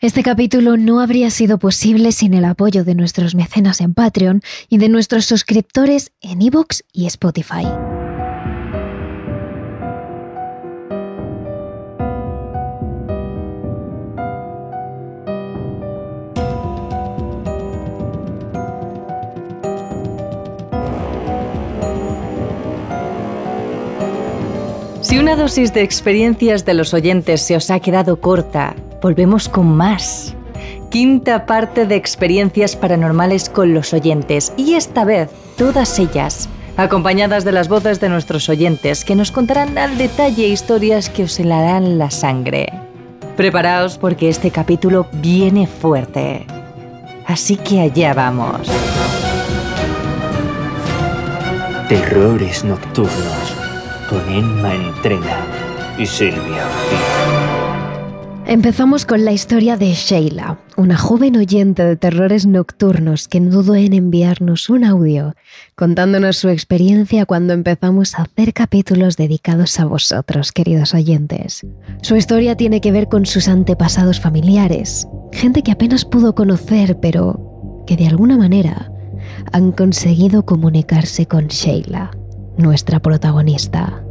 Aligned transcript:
Este 0.00 0.22
capítulo 0.22 0.76
no 0.76 1.00
habría 1.00 1.28
sido 1.28 1.58
posible 1.58 2.12
sin 2.12 2.32
el 2.32 2.44
apoyo 2.44 2.84
de 2.84 2.94
nuestros 2.94 3.34
mecenas 3.34 3.80
en 3.80 3.94
Patreon 3.94 4.42
y 4.68 4.78
de 4.78 4.88
nuestros 4.88 5.24
suscriptores 5.24 6.12
en 6.20 6.40
iVoox 6.40 6.82
y 6.92 7.06
Spotify. 7.06 7.66
Si 25.00 25.18
una 25.18 25.34
dosis 25.34 25.74
de 25.74 25.82
experiencias 25.82 26.64
de 26.64 26.74
los 26.74 26.94
oyentes 26.94 27.42
se 27.42 27.56
os 27.56 27.68
ha 27.72 27.80
quedado 27.80 28.20
corta, 28.20 28.76
volvemos 29.00 29.48
con 29.48 29.76
más. 29.76 30.34
Quinta 30.90 31.46
parte 31.46 31.86
de 31.86 31.96
experiencias 31.96 32.76
paranormales 32.76 33.48
con 33.48 33.74
los 33.74 33.92
oyentes 33.92 34.52
y 34.56 34.74
esta 34.74 35.04
vez 35.04 35.30
todas 35.56 35.98
ellas 35.98 36.48
acompañadas 36.76 37.44
de 37.44 37.52
las 37.52 37.68
voces 37.68 38.00
de 38.00 38.08
nuestros 38.08 38.48
oyentes 38.48 39.04
que 39.04 39.16
nos 39.16 39.32
contarán 39.32 39.76
al 39.76 39.98
detalle 39.98 40.46
historias 40.46 41.10
que 41.10 41.24
os 41.24 41.38
helarán 41.40 41.98
la 41.98 42.10
sangre. 42.10 42.72
Preparaos 43.36 43.98
porque 43.98 44.28
este 44.28 44.50
capítulo 44.50 45.06
viene 45.14 45.66
fuerte. 45.66 46.46
Así 47.26 47.56
que 47.56 47.80
allá 47.80 48.14
vamos. 48.14 48.68
Terrores 51.88 52.64
nocturnos 52.64 53.54
con 54.08 54.20
Emma 54.32 54.74
Entrena 54.74 55.38
y 55.98 56.06
Silvia 56.06 56.64
Empezamos 58.48 59.04
con 59.04 59.26
la 59.26 59.32
historia 59.32 59.76
de 59.76 59.92
Sheila, 59.92 60.58
una 60.78 60.96
joven 60.96 61.36
oyente 61.36 61.84
de 61.84 61.96
terrores 61.96 62.46
nocturnos 62.46 63.28
que 63.28 63.40
dudó 63.40 63.74
en 63.74 63.92
enviarnos 63.92 64.70
un 64.70 64.84
audio 64.84 65.34
contándonos 65.76 66.38
su 66.38 66.48
experiencia 66.48 67.26
cuando 67.26 67.52
empezamos 67.52 68.14
a 68.14 68.22
hacer 68.22 68.54
capítulos 68.54 69.18
dedicados 69.18 69.78
a 69.78 69.84
vosotros, 69.84 70.52
queridos 70.52 70.94
oyentes. 70.94 71.66
Su 72.00 72.16
historia 72.16 72.56
tiene 72.56 72.80
que 72.80 72.90
ver 72.90 73.08
con 73.08 73.26
sus 73.26 73.48
antepasados 73.48 74.18
familiares, 74.18 75.06
gente 75.30 75.62
que 75.62 75.72
apenas 75.72 76.06
pudo 76.06 76.34
conocer, 76.34 76.98
pero 77.02 77.84
que 77.86 77.98
de 77.98 78.06
alguna 78.06 78.38
manera 78.38 78.90
han 79.52 79.72
conseguido 79.72 80.46
comunicarse 80.46 81.26
con 81.26 81.48
Sheila, 81.48 82.12
nuestra 82.56 82.98
protagonista. 82.98 84.07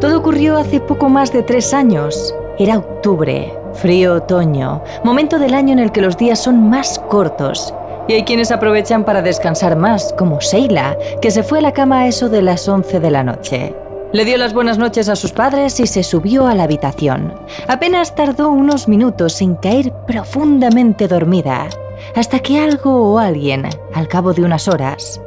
Todo 0.00 0.18
ocurrió 0.18 0.56
hace 0.56 0.80
poco 0.80 1.10
más 1.10 1.30
de 1.30 1.42
tres 1.42 1.74
años. 1.74 2.34
Era 2.58 2.78
octubre, 2.78 3.52
frío 3.74 4.14
otoño, 4.14 4.82
momento 5.04 5.38
del 5.38 5.52
año 5.52 5.74
en 5.74 5.78
el 5.78 5.92
que 5.92 6.00
los 6.00 6.16
días 6.16 6.42
son 6.42 6.70
más 6.70 6.98
cortos. 7.10 7.74
Y 8.08 8.14
hay 8.14 8.24
quienes 8.24 8.50
aprovechan 8.50 9.04
para 9.04 9.20
descansar 9.20 9.76
más, 9.76 10.14
como 10.16 10.40
Sheila, 10.40 10.96
que 11.20 11.30
se 11.30 11.42
fue 11.42 11.58
a 11.58 11.62
la 11.62 11.72
cama 11.72 12.00
a 12.00 12.06
eso 12.06 12.30
de 12.30 12.40
las 12.40 12.66
11 12.66 12.98
de 12.98 13.10
la 13.10 13.22
noche. 13.22 13.74
Le 14.14 14.24
dio 14.24 14.38
las 14.38 14.54
buenas 14.54 14.78
noches 14.78 15.10
a 15.10 15.16
sus 15.16 15.32
padres 15.32 15.78
y 15.80 15.86
se 15.86 16.02
subió 16.02 16.46
a 16.46 16.54
la 16.54 16.62
habitación. 16.62 17.34
Apenas 17.68 18.14
tardó 18.14 18.48
unos 18.48 18.88
minutos 18.88 19.42
en 19.42 19.54
caer 19.56 19.92
profundamente 20.06 21.08
dormida, 21.08 21.68
hasta 22.16 22.38
que 22.38 22.58
algo 22.58 23.12
o 23.12 23.18
alguien, 23.18 23.68
al 23.92 24.08
cabo 24.08 24.32
de 24.32 24.44
unas 24.44 24.66
horas, 24.66 25.20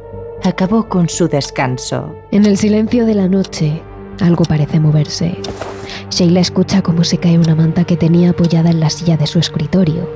acabó 0.43 0.89
con 0.89 1.09
su 1.09 1.27
descanso. 1.27 2.11
En 2.31 2.45
el 2.47 2.57
silencio 2.57 3.05
de 3.05 3.13
la 3.13 3.29
noche, 3.29 3.81
algo 4.21 4.43
parece 4.45 4.79
moverse. 4.79 5.37
Sheila 6.09 6.39
escucha 6.39 6.81
cómo 6.81 7.03
se 7.03 7.17
cae 7.17 7.37
una 7.37 7.55
manta 7.55 7.83
que 7.83 7.97
tenía 7.97 8.31
apoyada 8.31 8.69
en 8.69 8.79
la 8.79 8.89
silla 8.89 9.17
de 9.17 9.27
su 9.27 9.39
escritorio. 9.39 10.09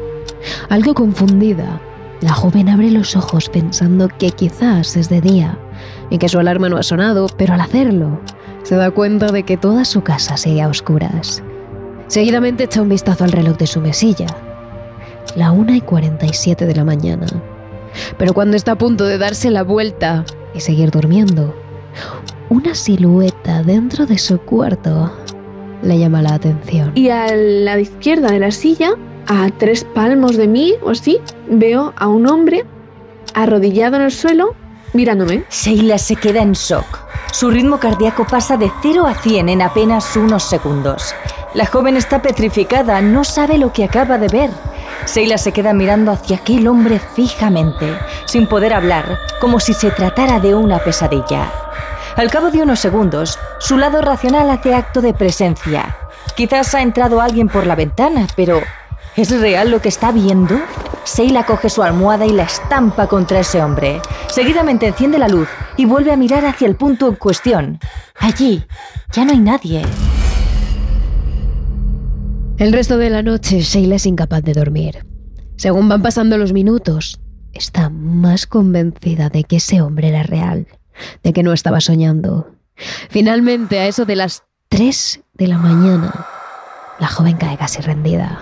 Algo 0.69 0.93
confundida, 0.93 1.81
la 2.21 2.33
joven 2.33 2.69
abre 2.69 2.91
los 2.91 3.15
ojos 3.15 3.49
pensando 3.49 4.07
que 4.07 4.31
quizás 4.31 4.95
es 4.95 5.09
de 5.09 5.21
día 5.21 5.57
y 6.09 6.17
que 6.17 6.29
su 6.29 6.39
alarma 6.39 6.69
no 6.69 6.77
ha 6.77 6.83
sonado, 6.83 7.27
pero 7.37 7.53
al 7.53 7.61
hacerlo, 7.61 8.19
se 8.63 8.75
da 8.75 8.91
cuenta 8.91 9.31
de 9.31 9.43
que 9.43 9.57
toda 9.57 9.85
su 9.85 10.01
casa 10.01 10.37
sigue 10.37 10.61
a 10.61 10.67
oscuras. 10.67 11.43
Seguidamente 12.07 12.63
echa 12.63 12.81
un 12.81 12.89
vistazo 12.89 13.23
al 13.23 13.31
reloj 13.31 13.57
de 13.57 13.67
su 13.67 13.81
mesilla. 13.81 14.27
La 15.35 15.51
1 15.51 15.75
y 15.75 15.81
47 15.81 16.65
de 16.65 16.75
la 16.75 16.83
mañana. 16.83 17.27
Pero 18.17 18.33
cuando 18.33 18.55
está 18.55 18.73
a 18.73 18.77
punto 18.77 19.05
de 19.05 19.17
darse 19.17 19.51
la 19.51 19.63
vuelta 19.63 20.23
y 20.53 20.61
seguir 20.61 20.89
durmiendo, 20.91 21.53
una 22.49 22.75
silueta 22.75 23.63
dentro 23.63 24.05
de 24.05 24.17
su 24.17 24.39
cuarto 24.39 25.11
le 25.81 25.99
llama 25.99 26.21
la 26.21 26.33
atención. 26.35 26.91
Y 26.95 27.09
a 27.09 27.27
la 27.35 27.79
izquierda 27.79 28.29
de 28.29 28.39
la 28.39 28.51
silla, 28.51 28.91
a 29.27 29.49
tres 29.57 29.83
palmos 29.83 30.37
de 30.37 30.47
mí 30.47 30.73
o 30.81 30.91
así, 30.91 31.19
veo 31.49 31.93
a 31.97 32.07
un 32.07 32.27
hombre 32.27 32.65
arrodillado 33.33 33.97
en 33.97 34.03
el 34.03 34.11
suelo 34.11 34.55
mirándome. 34.93 35.43
Sheila 35.51 35.97
se 35.97 36.15
queda 36.15 36.41
en 36.41 36.53
shock. 36.53 36.85
Su 37.31 37.51
ritmo 37.51 37.79
cardíaco 37.79 38.25
pasa 38.25 38.57
de 38.57 38.71
0 38.81 39.05
a 39.05 39.13
100 39.13 39.49
en 39.49 39.61
apenas 39.61 40.15
unos 40.15 40.43
segundos. 40.43 41.13
La 41.53 41.65
joven 41.65 41.97
está 41.97 42.21
petrificada, 42.21 43.01
no 43.01 43.23
sabe 43.23 43.57
lo 43.57 43.73
que 43.73 43.83
acaba 43.83 44.17
de 44.17 44.27
ver. 44.27 44.49
Sheila 45.05 45.37
se 45.37 45.51
queda 45.51 45.73
mirando 45.73 46.11
hacia 46.11 46.37
aquel 46.37 46.67
hombre 46.67 46.99
fijamente, 46.99 47.97
sin 48.25 48.47
poder 48.47 48.73
hablar, 48.73 49.19
como 49.39 49.59
si 49.59 49.73
se 49.73 49.91
tratara 49.91 50.39
de 50.39 50.55
una 50.55 50.79
pesadilla. 50.79 51.66
Al 52.17 52.31
cabo 52.31 52.49
de 52.49 52.63
unos 52.63 52.79
segundos, 52.79 53.37
su 53.59 53.77
lado 53.77 54.01
racional 54.01 54.49
hace 54.49 54.73
acto 54.73 55.01
de 55.01 55.13
presencia. 55.13 55.95
Quizás 56.35 56.73
ha 56.73 56.81
entrado 56.81 57.21
alguien 57.21 57.47
por 57.47 57.67
la 57.67 57.75
ventana, 57.75 58.25
pero 58.35 58.59
¿es 59.15 59.39
real 59.39 59.69
lo 59.69 59.83
que 59.83 59.89
está 59.89 60.11
viendo? 60.11 60.59
Seila 61.03 61.45
coge 61.45 61.69
su 61.69 61.83
almohada 61.83 62.25
y 62.25 62.31
la 62.31 62.41
estampa 62.41 63.05
contra 63.05 63.41
ese 63.41 63.61
hombre. 63.61 64.01
Seguidamente 64.29 64.87
enciende 64.87 65.19
la 65.19 65.27
luz 65.27 65.47
y 65.77 65.85
vuelve 65.85 66.11
a 66.11 66.17
mirar 66.17 66.43
hacia 66.45 66.67
el 66.67 66.75
punto 66.75 67.07
en 67.07 67.15
cuestión. 67.17 67.79
Allí 68.15 68.65
ya 69.13 69.23
no 69.23 69.33
hay 69.33 69.39
nadie. 69.39 69.83
El 72.57 72.73
resto 72.73 72.97
de 72.97 73.11
la 73.11 73.21
noche, 73.21 73.59
Sheila 73.59 73.97
es 73.97 74.07
incapaz 74.07 74.41
de 74.41 74.53
dormir. 74.53 75.05
Según 75.55 75.87
van 75.87 76.01
pasando 76.01 76.39
los 76.39 76.51
minutos, 76.51 77.19
está 77.53 77.91
más 77.91 78.47
convencida 78.47 79.29
de 79.29 79.43
que 79.43 79.57
ese 79.57 79.83
hombre 79.83 80.09
era 80.09 80.23
real 80.23 80.65
de 81.23 81.33
que 81.33 81.43
no 81.43 81.53
estaba 81.53 81.81
soñando. 81.81 82.51
Finalmente, 83.09 83.79
a 83.79 83.87
eso 83.87 84.05
de 84.05 84.15
las 84.15 84.43
3 84.69 85.21
de 85.33 85.47
la 85.47 85.57
mañana, 85.57 86.25
la 86.99 87.07
joven 87.07 87.37
cae 87.37 87.57
casi 87.57 87.81
rendida. 87.81 88.39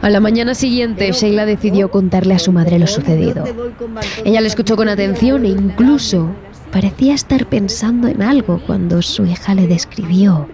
A 0.00 0.10
la 0.10 0.20
mañana 0.20 0.54
siguiente, 0.54 1.10
Sheila 1.12 1.44
decidió 1.44 1.90
contarle 1.90 2.34
a 2.34 2.38
su 2.38 2.52
madre 2.52 2.78
lo 2.78 2.86
sucedido. 2.86 3.44
Ella 4.24 4.40
le 4.40 4.46
escuchó 4.46 4.76
con 4.76 4.88
atención 4.88 5.44
e 5.44 5.48
incluso 5.48 6.30
parecía 6.70 7.14
estar 7.14 7.46
pensando 7.46 8.06
en 8.06 8.22
algo 8.22 8.60
cuando 8.64 9.02
su 9.02 9.24
hija 9.26 9.54
le 9.54 9.66
describió 9.66 10.48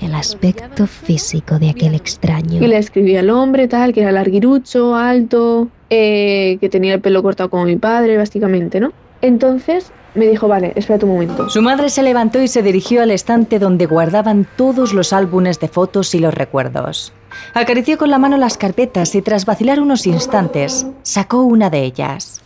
el 0.00 0.14
aspecto 0.14 0.86
físico 0.88 1.58
de 1.58 1.70
aquel 1.70 1.94
extraño. 1.94 2.62
Y 2.62 2.66
le 2.66 2.78
escribí 2.78 3.16
al 3.16 3.30
hombre, 3.30 3.68
tal, 3.68 3.92
que 3.92 4.00
era 4.00 4.10
larguirucho, 4.10 4.96
alto, 4.96 5.68
eh, 5.96 6.58
que 6.60 6.68
tenía 6.68 6.94
el 6.94 7.00
pelo 7.00 7.22
cortado 7.22 7.48
como 7.48 7.64
mi 7.64 7.76
padre, 7.76 8.16
básicamente, 8.16 8.80
¿no? 8.80 8.92
Entonces 9.20 9.92
me 10.14 10.26
dijo, 10.26 10.48
vale, 10.48 10.72
espera 10.74 11.04
un 11.04 11.12
momento. 11.12 11.48
Su 11.48 11.62
madre 11.62 11.88
se 11.88 12.02
levantó 12.02 12.42
y 12.42 12.48
se 12.48 12.62
dirigió 12.62 13.00
al 13.02 13.12
estante 13.12 13.60
donde 13.60 13.86
guardaban 13.86 14.44
todos 14.56 14.92
los 14.92 15.12
álbumes 15.12 15.60
de 15.60 15.68
fotos 15.68 16.12
y 16.16 16.18
los 16.18 16.34
recuerdos. 16.34 17.12
Acarició 17.52 17.96
con 17.96 18.10
la 18.10 18.18
mano 18.18 18.36
las 18.36 18.58
carpetas 18.58 19.14
y 19.14 19.22
tras 19.22 19.46
vacilar 19.46 19.80
unos 19.80 20.06
instantes, 20.06 20.86
sacó 21.02 21.42
una 21.42 21.70
de 21.70 21.84
ellas. 21.84 22.42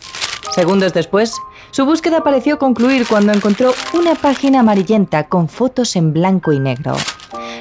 Segundos 0.54 0.92
después, 0.92 1.34
su 1.70 1.86
búsqueda 1.86 2.22
pareció 2.22 2.58
concluir 2.58 3.06
cuando 3.08 3.32
encontró 3.32 3.72
una 3.94 4.14
página 4.14 4.60
amarillenta 4.60 5.24
con 5.24 5.48
fotos 5.48 5.96
en 5.96 6.12
blanco 6.12 6.52
y 6.52 6.60
negro. 6.60 6.96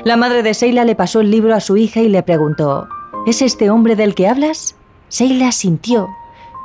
La 0.04 0.18
madre 0.18 0.44
de 0.44 0.54
Seila 0.54 0.84
le 0.84 0.96
pasó 0.96 1.22
el 1.22 1.32
libro 1.32 1.56
a 1.56 1.62
su 1.62 1.78
hija 1.78 2.02
y 2.02 2.10
le 2.10 2.24
preguntó, 2.24 2.88
¿Es 3.26 3.42
este 3.42 3.70
hombre 3.70 3.96
del 3.96 4.16
que 4.16 4.28
hablas? 4.28 4.77
Seila 5.10 5.54
sintió, 5.54 6.10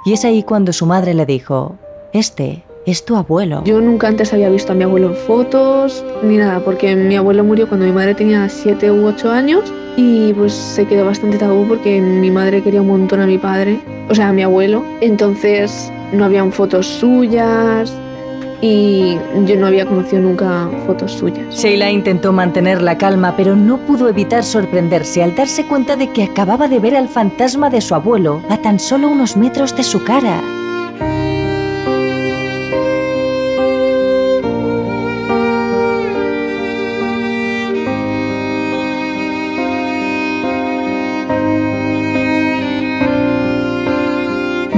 y 0.05 0.15
es 0.15 0.25
ahí 0.25 0.43
cuando 0.43 0.73
su 0.73 0.85
madre 0.85 1.15
le 1.15 1.27
dijo, 1.27 1.77
Este 2.13 2.65
es 2.87 3.05
tu 3.05 3.15
abuelo. 3.15 3.63
Yo 3.65 3.81
nunca 3.81 4.09
antes 4.09 4.33
había 4.33 4.49
visto 4.49 4.73
a 4.73 4.75
mi 4.75 4.83
abuelo 4.83 5.11
en 5.11 5.15
fotos 5.15 6.05
ni 6.23 6.39
nada, 6.39 6.59
porque 6.65 6.97
mi 6.97 7.15
abuelo 7.15 7.45
murió 7.45 7.69
cuando 7.69 7.87
mi 7.87 7.93
madre 7.93 8.15
tenía 8.17 8.49
7 8.49 8.91
u 8.91 9.07
8 9.07 9.31
años 9.31 9.73
y 9.97 10.33
pues 10.33 10.53
se 10.53 10.87
quedó 10.87 11.07
bastante 11.07 11.39
tabú 11.39 11.67
porque 11.69 12.01
mi 12.01 12.31
madre 12.31 12.63
quería 12.63 12.81
un 12.81 12.89
montón 12.89 13.21
a 13.21 13.27
mi 13.27 13.39
padre, 13.39 13.79
o 14.09 14.15
sea, 14.15 14.31
a 14.31 14.33
mi 14.33 14.43
abuelo. 14.43 14.83
Entonces 15.01 15.93
no 16.13 16.25
habían 16.25 16.51
fotos 16.51 16.87
suyas, 16.87 17.95
y 18.63 19.19
yo 19.45 19.57
no 19.57 19.67
había 19.67 19.85
conocido 19.85 20.23
nunca 20.23 20.71
fotos 20.87 21.13
suyas. 21.13 21.53
Sheila 21.55 21.91
intentó 21.91 22.33
mantener 22.33 22.81
la 22.81 22.97
calma, 22.97 23.35
pero 23.37 23.57
no 23.57 23.77
pudo 23.79 24.09
evitar 24.09 24.45
sorprenderse 24.45 25.23
al 25.23 25.35
darse 25.35 25.67
cuenta 25.67 25.97
de 25.97 26.11
que 26.11 26.23
acababa 26.23 26.69
de 26.69 26.79
ver 26.79 26.95
al 26.95 27.09
fantasma 27.09 27.69
de 27.71 27.81
su 27.81 27.95
abuelo 27.95 28.41
a 28.49 28.59
tan 28.59 28.79
solo 28.79 29.09
unos 29.09 29.37
metros 29.37 29.77
de 29.77 29.83
su 29.83 30.05
cara. 30.05 30.41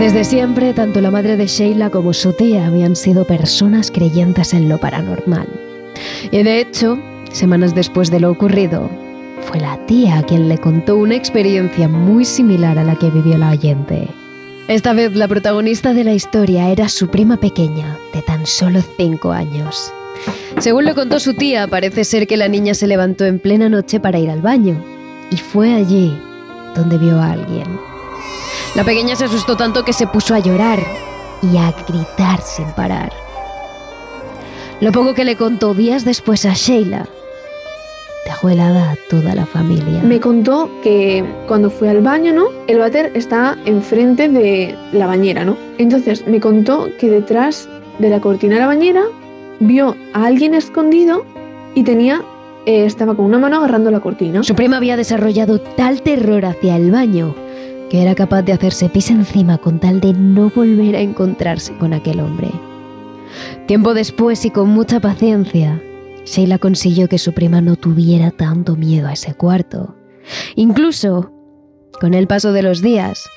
Desde 0.04 0.24
siempre, 0.24 0.74
tanto 0.74 1.00
la 1.00 1.10
madre 1.10 1.38
de 1.38 1.46
Sheila 1.46 1.88
como 1.88 2.12
su 2.12 2.34
tía 2.34 2.66
habían 2.66 2.94
sido 2.94 3.24
personas 3.24 3.90
creyentes 3.90 4.52
en 4.52 4.68
lo 4.68 4.76
paranormal. 4.76 5.48
Y 6.30 6.42
de 6.42 6.60
hecho, 6.60 6.98
semanas 7.32 7.74
después 7.74 8.10
de 8.10 8.20
lo 8.20 8.30
ocurrido, 8.30 8.90
fue 9.40 9.60
la 9.60 9.78
tía 9.86 10.22
quien 10.28 10.46
le 10.46 10.58
contó 10.58 10.96
una 10.96 11.14
experiencia 11.14 11.88
muy 11.88 12.26
similar 12.26 12.78
a 12.78 12.84
la 12.84 12.96
que 12.96 13.08
vivió 13.08 13.38
la 13.38 13.52
oyente. 13.52 14.06
Esta 14.68 14.92
vez 14.92 15.16
la 15.16 15.26
protagonista 15.26 15.94
de 15.94 16.04
la 16.04 16.12
historia 16.12 16.68
era 16.68 16.90
su 16.90 17.08
prima 17.08 17.38
pequeña, 17.38 17.96
de 18.12 18.20
tan 18.20 18.44
solo 18.44 18.80
5 18.98 19.32
años. 19.32 19.90
Según 20.58 20.84
le 20.84 20.94
contó 20.94 21.18
su 21.18 21.32
tía, 21.32 21.66
parece 21.66 22.04
ser 22.04 22.26
que 22.26 22.36
la 22.36 22.48
niña 22.48 22.74
se 22.74 22.86
levantó 22.86 23.24
en 23.24 23.38
plena 23.38 23.70
noche 23.70 24.00
para 24.00 24.18
ir 24.18 24.28
al 24.28 24.42
baño, 24.42 24.76
y 25.30 25.38
fue 25.38 25.72
allí 25.72 26.14
donde 26.74 26.98
vio 26.98 27.18
a 27.18 27.32
alguien. 27.32 27.94
La 28.74 28.82
pequeña 28.82 29.14
se 29.14 29.26
asustó 29.26 29.56
tanto 29.56 29.84
que 29.84 29.92
se 29.92 30.08
puso 30.08 30.34
a 30.34 30.40
llorar 30.40 30.80
y 31.42 31.56
a 31.58 31.72
gritar 31.86 32.40
sin 32.40 32.66
parar. 32.72 33.12
Lo 34.80 34.90
poco 34.90 35.14
que 35.14 35.24
le 35.24 35.36
contó 35.36 35.74
días 35.74 36.04
después 36.04 36.44
a 36.44 36.54
Sheila 36.54 37.06
dejó 38.24 38.48
helada 38.48 38.92
a 38.92 38.96
toda 39.08 39.34
la 39.36 39.46
familia. 39.46 40.02
Me 40.02 40.18
contó 40.18 40.68
que 40.82 41.24
cuando 41.46 41.70
fue 41.70 41.88
al 41.88 42.00
baño, 42.00 42.32
¿no? 42.32 42.48
El 42.66 42.78
váter 42.78 43.12
está 43.14 43.56
enfrente 43.64 44.28
de 44.28 44.74
la 44.92 45.06
bañera, 45.06 45.44
¿no? 45.44 45.56
Entonces 45.78 46.26
me 46.26 46.40
contó 46.40 46.88
que 46.98 47.08
detrás 47.08 47.68
de 48.00 48.08
la 48.08 48.20
cortina 48.20 48.54
de 48.54 48.60
la 48.60 48.66
bañera 48.66 49.04
vio 49.60 49.94
a 50.14 50.24
alguien 50.24 50.52
escondido 50.54 51.24
y 51.76 51.84
tenía 51.84 52.22
eh, 52.66 52.86
estaba 52.86 53.14
con 53.14 53.26
una 53.26 53.38
mano 53.38 53.58
agarrando 53.58 53.90
la 53.92 54.00
cortina. 54.00 54.42
Su 54.42 54.54
prima 54.54 54.78
había 54.78 54.96
desarrollado 54.96 55.60
tal 55.60 56.02
terror 56.02 56.44
hacia 56.44 56.76
el 56.76 56.90
baño 56.90 57.36
que 57.94 58.02
era 58.02 58.17
capaz 58.17 58.43
de 58.43 58.52
hacerse 58.52 58.88
pis 58.88 59.08
encima 59.11 59.56
con 59.58 59.79
tal 59.79 60.00
de 60.00 60.12
no 60.14 60.50
volver 60.50 60.96
a 60.96 61.00
encontrarse 61.00 61.73
con 61.76 61.93
aquel 61.93 62.19
hombre. 62.19 62.50
Tiempo 63.69 63.94
después 63.94 64.44
y 64.44 64.50
con 64.50 64.69
mucha 64.70 64.99
paciencia, 64.99 65.81
Sheila 66.25 66.58
consiguió 66.58 67.08
que 67.08 67.19
su 67.19 67.32
prima 67.32 67.61
no 67.61 67.76
tuviera 67.76 68.32
tanto 68.32 68.75
miedo 68.75 69.06
a 69.06 69.12
ese 69.12 69.35
cuarto. 69.35 69.94
Incluso, 70.56 71.31
con 72.00 72.14
el 72.14 72.26
paso 72.26 72.52
de 72.52 72.64
los 72.64 72.82
días, 72.82 73.31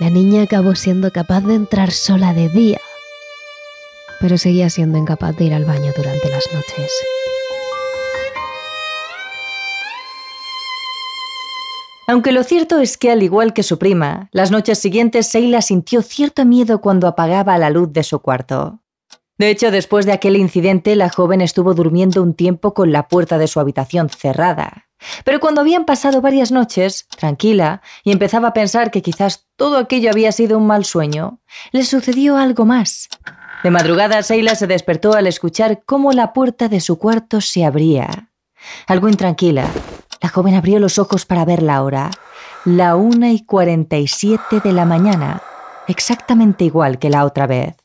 la 0.00 0.08
niña 0.08 0.44
acabó 0.44 0.74
siendo 0.74 1.10
capaz 1.10 1.42
de 1.42 1.56
entrar 1.56 1.90
sola 1.90 2.32
de 2.32 2.48
día, 2.48 2.80
pero 4.20 4.38
seguía 4.38 4.70
siendo 4.70 4.96
incapaz 4.96 5.36
de 5.36 5.44
ir 5.44 5.52
al 5.52 5.66
baño 5.66 5.92
durante 5.94 6.30
las 6.30 6.46
noches. 6.54 6.90
Aunque 12.08 12.32
lo 12.32 12.42
cierto 12.42 12.78
es 12.78 12.96
que, 12.96 13.10
al 13.10 13.22
igual 13.22 13.52
que 13.52 13.62
su 13.62 13.78
prima, 13.78 14.30
las 14.32 14.50
noches 14.50 14.78
siguientes 14.78 15.30
Sheila 15.30 15.60
sintió 15.60 16.00
cierto 16.00 16.46
miedo 16.46 16.80
cuando 16.80 17.06
apagaba 17.06 17.58
la 17.58 17.68
luz 17.68 17.92
de 17.92 18.02
su 18.02 18.20
cuarto. 18.20 18.80
De 19.36 19.50
hecho, 19.50 19.70
después 19.70 20.06
de 20.06 20.12
aquel 20.12 20.36
incidente, 20.36 20.96
la 20.96 21.10
joven 21.10 21.42
estuvo 21.42 21.74
durmiendo 21.74 22.22
un 22.22 22.32
tiempo 22.32 22.72
con 22.72 22.92
la 22.92 23.08
puerta 23.08 23.36
de 23.36 23.46
su 23.46 23.60
habitación 23.60 24.08
cerrada. 24.08 24.88
Pero 25.22 25.38
cuando 25.38 25.60
habían 25.60 25.84
pasado 25.84 26.22
varias 26.22 26.50
noches, 26.50 27.06
tranquila, 27.14 27.82
y 28.02 28.10
empezaba 28.10 28.48
a 28.48 28.54
pensar 28.54 28.90
que 28.90 29.02
quizás 29.02 29.46
todo 29.56 29.76
aquello 29.76 30.10
había 30.10 30.32
sido 30.32 30.56
un 30.56 30.66
mal 30.66 30.86
sueño, 30.86 31.40
le 31.72 31.84
sucedió 31.84 32.38
algo 32.38 32.64
más. 32.64 33.10
De 33.62 33.70
madrugada, 33.70 34.22
Sheila 34.22 34.54
se 34.54 34.66
despertó 34.66 35.12
al 35.12 35.26
escuchar 35.26 35.82
cómo 35.84 36.12
la 36.12 36.32
puerta 36.32 36.70
de 36.70 36.80
su 36.80 36.98
cuarto 36.98 37.42
se 37.42 37.66
abría. 37.66 38.30
Algo 38.86 39.10
intranquila, 39.10 39.68
la 40.20 40.28
joven 40.28 40.54
abrió 40.54 40.78
los 40.78 40.98
ojos 40.98 41.26
para 41.26 41.44
ver 41.44 41.62
la 41.62 41.82
hora. 41.82 42.10
La 42.64 42.96
una 42.96 43.32
y 43.32 43.44
cuarenta 43.44 43.96
y 43.98 44.08
siete 44.08 44.60
de 44.60 44.72
la 44.72 44.84
mañana, 44.84 45.42
exactamente 45.86 46.64
igual 46.64 46.98
que 46.98 47.10
la 47.10 47.24
otra 47.24 47.46
vez. 47.46 47.76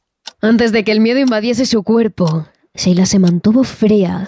Antes 0.41 0.71
de 0.71 0.83
que 0.83 0.91
el 0.91 0.99
miedo 0.99 1.19
invadiese 1.19 1.65
su 1.65 1.83
cuerpo, 1.83 2.47
Sheila 2.73 3.05
se 3.05 3.19
mantuvo 3.19 3.63
fría 3.63 4.25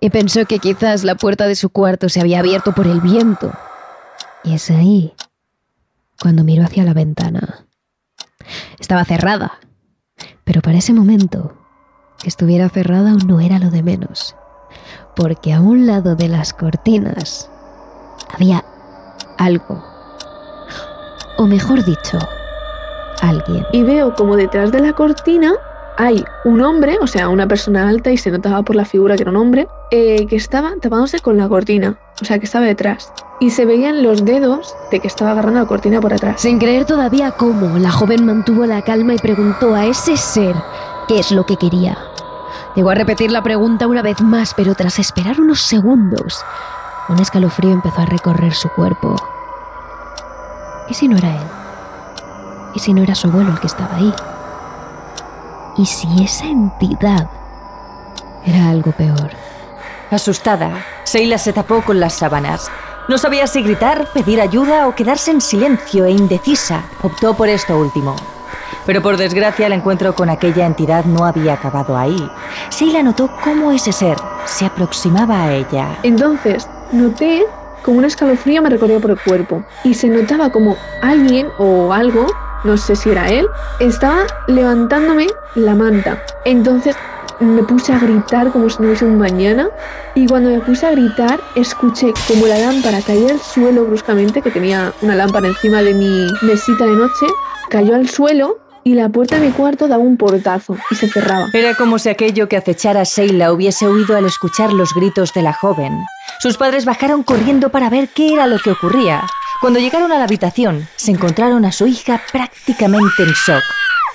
y 0.00 0.10
pensó 0.10 0.46
que 0.46 0.58
quizás 0.58 1.04
la 1.04 1.16
puerta 1.16 1.46
de 1.46 1.56
su 1.56 1.70
cuarto 1.70 2.08
se 2.08 2.20
había 2.20 2.38
abierto 2.38 2.72
por 2.72 2.86
el 2.86 3.00
viento. 3.00 3.52
Y 4.44 4.54
es 4.54 4.70
ahí 4.70 5.14
cuando 6.20 6.44
miró 6.44 6.64
hacia 6.64 6.84
la 6.84 6.94
ventana. 6.94 7.66
Estaba 8.78 9.04
cerrada, 9.04 9.58
pero 10.44 10.62
para 10.62 10.78
ese 10.78 10.92
momento, 10.92 11.56
que 12.18 12.28
estuviera 12.28 12.68
cerrada 12.68 13.12
no 13.26 13.40
era 13.40 13.58
lo 13.58 13.70
de 13.70 13.82
menos, 13.82 14.36
porque 15.16 15.52
a 15.52 15.60
un 15.60 15.86
lado 15.86 16.14
de 16.14 16.28
las 16.28 16.52
cortinas 16.52 17.50
había 18.32 18.64
algo, 19.38 19.82
o 21.38 21.46
mejor 21.46 21.84
dicho, 21.84 22.18
alguien. 23.22 23.64
Y 23.72 23.82
veo 23.82 24.14
como 24.14 24.36
detrás 24.36 24.70
de 24.70 24.80
la 24.80 24.92
cortina 24.92 25.54
hay 25.98 26.22
un 26.44 26.60
hombre, 26.60 26.98
o 27.00 27.06
sea, 27.06 27.30
una 27.30 27.48
persona 27.48 27.88
alta 27.88 28.10
y 28.10 28.18
se 28.18 28.30
notaba 28.30 28.62
por 28.62 28.76
la 28.76 28.84
figura 28.84 29.16
que 29.16 29.22
era 29.22 29.30
un 29.30 29.38
hombre, 29.38 29.66
eh, 29.90 30.26
que 30.26 30.36
estaba 30.36 30.74
tapándose 30.80 31.20
con 31.20 31.38
la 31.38 31.48
cortina, 31.48 31.98
o 32.20 32.24
sea, 32.24 32.38
que 32.38 32.44
estaba 32.44 32.66
detrás. 32.66 33.12
Y 33.40 33.50
se 33.50 33.64
veían 33.64 34.02
los 34.02 34.24
dedos 34.24 34.74
de 34.90 35.00
que 35.00 35.06
estaba 35.06 35.32
agarrando 35.32 35.60
la 35.60 35.66
cortina 35.66 36.00
por 36.00 36.12
atrás. 36.12 36.40
Sin 36.40 36.58
creer 36.58 36.84
todavía 36.84 37.30
cómo, 37.32 37.78
la 37.78 37.90
joven 37.90 38.26
mantuvo 38.26 38.66
la 38.66 38.82
calma 38.82 39.14
y 39.14 39.18
preguntó 39.18 39.74
a 39.74 39.86
ese 39.86 40.16
ser 40.16 40.54
qué 41.08 41.18
es 41.18 41.30
lo 41.32 41.46
que 41.46 41.56
quería. 41.56 41.96
Llegó 42.76 42.90
a 42.90 42.94
repetir 42.94 43.32
la 43.32 43.42
pregunta 43.42 43.86
una 43.86 44.02
vez 44.02 44.20
más, 44.20 44.52
pero 44.52 44.74
tras 44.74 44.98
esperar 44.98 45.40
unos 45.40 45.62
segundos, 45.62 46.44
un 47.08 47.18
escalofrío 47.18 47.72
empezó 47.72 48.02
a 48.02 48.04
recorrer 48.04 48.52
su 48.52 48.68
cuerpo. 48.68 49.16
¿Y 50.86 50.92
si 50.92 51.08
no 51.08 51.16
era 51.16 51.30
él? 51.30 51.46
¿Y 52.74 52.78
si 52.78 52.92
no 52.92 53.02
era 53.02 53.14
su 53.14 53.28
abuelo 53.28 53.50
el 53.52 53.60
que 53.60 53.66
estaba 53.66 53.96
ahí? 53.96 54.12
¿Y 55.78 55.86
si 55.86 56.22
esa 56.22 56.44
entidad 56.44 57.30
era 58.44 58.68
algo 58.68 58.92
peor? 58.92 59.30
Asustada, 60.10 60.84
Sheila 61.06 61.38
se 61.38 61.54
tapó 61.54 61.80
con 61.80 61.98
las 61.98 62.12
sábanas. 62.12 62.70
No 63.08 63.16
sabía 63.16 63.46
si 63.46 63.62
gritar, 63.62 64.06
pedir 64.12 64.38
ayuda 64.38 64.86
o 64.86 64.94
quedarse 64.94 65.30
en 65.30 65.40
silencio 65.40 66.04
e 66.04 66.10
indecisa. 66.10 66.84
Optó 67.02 67.32
por 67.32 67.48
esto 67.48 67.78
último. 67.78 68.16
Pero 68.86 69.02
por 69.02 69.16
desgracia 69.16 69.66
el 69.66 69.72
encuentro 69.72 70.14
con 70.14 70.30
aquella 70.30 70.64
entidad 70.64 71.04
no 71.04 71.24
había 71.24 71.54
acabado 71.54 71.96
ahí. 71.96 72.30
Sheila 72.70 73.02
notó 73.02 73.28
cómo 73.42 73.72
ese 73.72 73.92
ser 73.92 74.16
se 74.44 74.64
aproximaba 74.64 75.42
a 75.42 75.52
ella. 75.52 75.98
Entonces 76.02 76.68
noté 76.92 77.44
como 77.82 77.98
un 77.98 78.04
escalofrío 78.04 78.62
me 78.62 78.70
recorrió 78.70 79.00
por 79.00 79.10
el 79.10 79.20
cuerpo 79.20 79.64
y 79.84 79.94
se 79.94 80.08
notaba 80.08 80.50
como 80.50 80.76
alguien 81.02 81.48
o 81.58 81.92
algo 81.92 82.26
no 82.64 82.76
sé 82.76 82.96
si 82.96 83.10
era 83.10 83.28
él, 83.28 83.46
estaba 83.78 84.26
levantándome 84.48 85.28
la 85.54 85.74
manta. 85.74 86.22
Entonces 86.44 86.96
me 87.38 87.62
puse 87.62 87.92
a 87.92 87.98
gritar 87.98 88.50
como 88.50 88.68
si 88.68 88.80
no 88.80 88.88
hubiese 88.88 89.04
un 89.04 89.18
mañana 89.18 89.68
y 90.14 90.26
cuando 90.26 90.50
me 90.50 90.60
puse 90.60 90.86
a 90.86 90.90
gritar 90.90 91.38
escuché 91.54 92.12
como 92.26 92.46
la 92.46 92.58
lámpara 92.58 93.00
caía 93.02 93.32
al 93.32 93.40
suelo 93.40 93.84
bruscamente, 93.84 94.42
que 94.42 94.50
tenía 94.50 94.92
una 95.02 95.14
lámpara 95.14 95.46
encima 95.46 95.82
de 95.82 95.94
mi 95.94 96.26
mesita 96.42 96.86
de 96.86 96.96
noche, 96.96 97.26
cayó 97.68 97.94
al 97.94 98.08
suelo 98.08 98.58
y 98.86 98.94
la 98.94 99.08
puerta 99.08 99.40
de 99.40 99.48
mi 99.48 99.52
cuarto 99.52 99.88
daba 99.88 100.04
un 100.04 100.16
portazo 100.16 100.76
y 100.92 100.94
se 100.94 101.08
cerraba. 101.08 101.48
Era 101.52 101.74
como 101.74 101.98
si 101.98 102.08
aquello 102.08 102.48
que 102.48 102.56
acechara 102.56 103.00
a 103.00 103.02
Sheila 103.02 103.52
hubiese 103.52 103.88
huido 103.88 104.16
al 104.16 104.26
escuchar 104.26 104.72
los 104.72 104.94
gritos 104.94 105.32
de 105.34 105.42
la 105.42 105.52
joven. 105.52 106.04
Sus 106.38 106.56
padres 106.56 106.84
bajaron 106.84 107.24
corriendo 107.24 107.70
para 107.70 107.90
ver 107.90 108.10
qué 108.10 108.32
era 108.32 108.46
lo 108.46 108.60
que 108.60 108.70
ocurría. 108.70 109.24
Cuando 109.60 109.80
llegaron 109.80 110.12
a 110.12 110.18
la 110.18 110.24
habitación, 110.24 110.86
se 110.94 111.10
encontraron 111.10 111.64
a 111.64 111.72
su 111.72 111.88
hija 111.88 112.22
prácticamente 112.30 113.24
en 113.24 113.30
shock. 113.30 113.64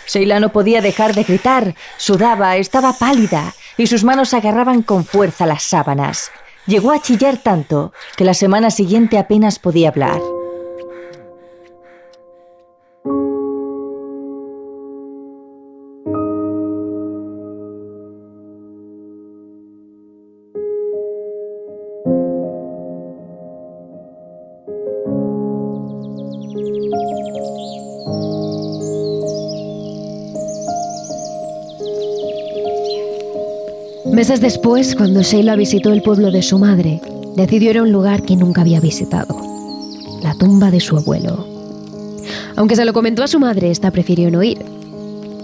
Sheila 0.08 0.40
no 0.40 0.54
podía 0.54 0.80
dejar 0.80 1.16
de 1.16 1.24
gritar, 1.24 1.76
sudaba, 1.98 2.56
estaba 2.56 2.94
pálida 2.94 3.54
y 3.76 3.88
sus 3.88 4.06
manos 4.06 4.34
agarraban 4.34 4.84
con 4.84 5.04
fuerza 5.04 5.46
las 5.46 5.64
sábanas. 5.64 6.32
Llegó 6.66 6.94
a 6.94 7.02
chillar 7.02 7.36
tanto 7.36 7.92
que 8.16 8.24
la 8.24 8.34
semana 8.34 8.72
siguiente 8.72 9.18
apenas 9.18 9.60
podía 9.60 9.90
hablar. 9.90 10.22
Después, 34.40 34.96
cuando 34.96 35.22
Sheila 35.22 35.56
visitó 35.56 35.92
el 35.92 36.02
pueblo 36.02 36.32
de 36.32 36.42
su 36.42 36.58
madre, 36.58 37.02
decidió 37.36 37.72
ir 37.72 37.78
a 37.80 37.84
un 37.84 37.92
lugar 37.92 38.24
que 38.24 38.38
nunca 38.38 38.62
había 38.62 38.80
visitado, 38.80 39.36
la 40.24 40.34
tumba 40.36 40.72
de 40.72 40.80
su 40.80 40.96
abuelo. 40.96 41.46
Aunque 42.56 42.78
se 42.78 42.86
lo 42.86 42.94
comentó 42.94 43.24
a 43.24 43.28
su 43.28 43.40
madre, 43.40 43.70
esta 43.70 43.92
prefirió 43.92 44.32
no 44.32 44.42
ir. 44.42 44.66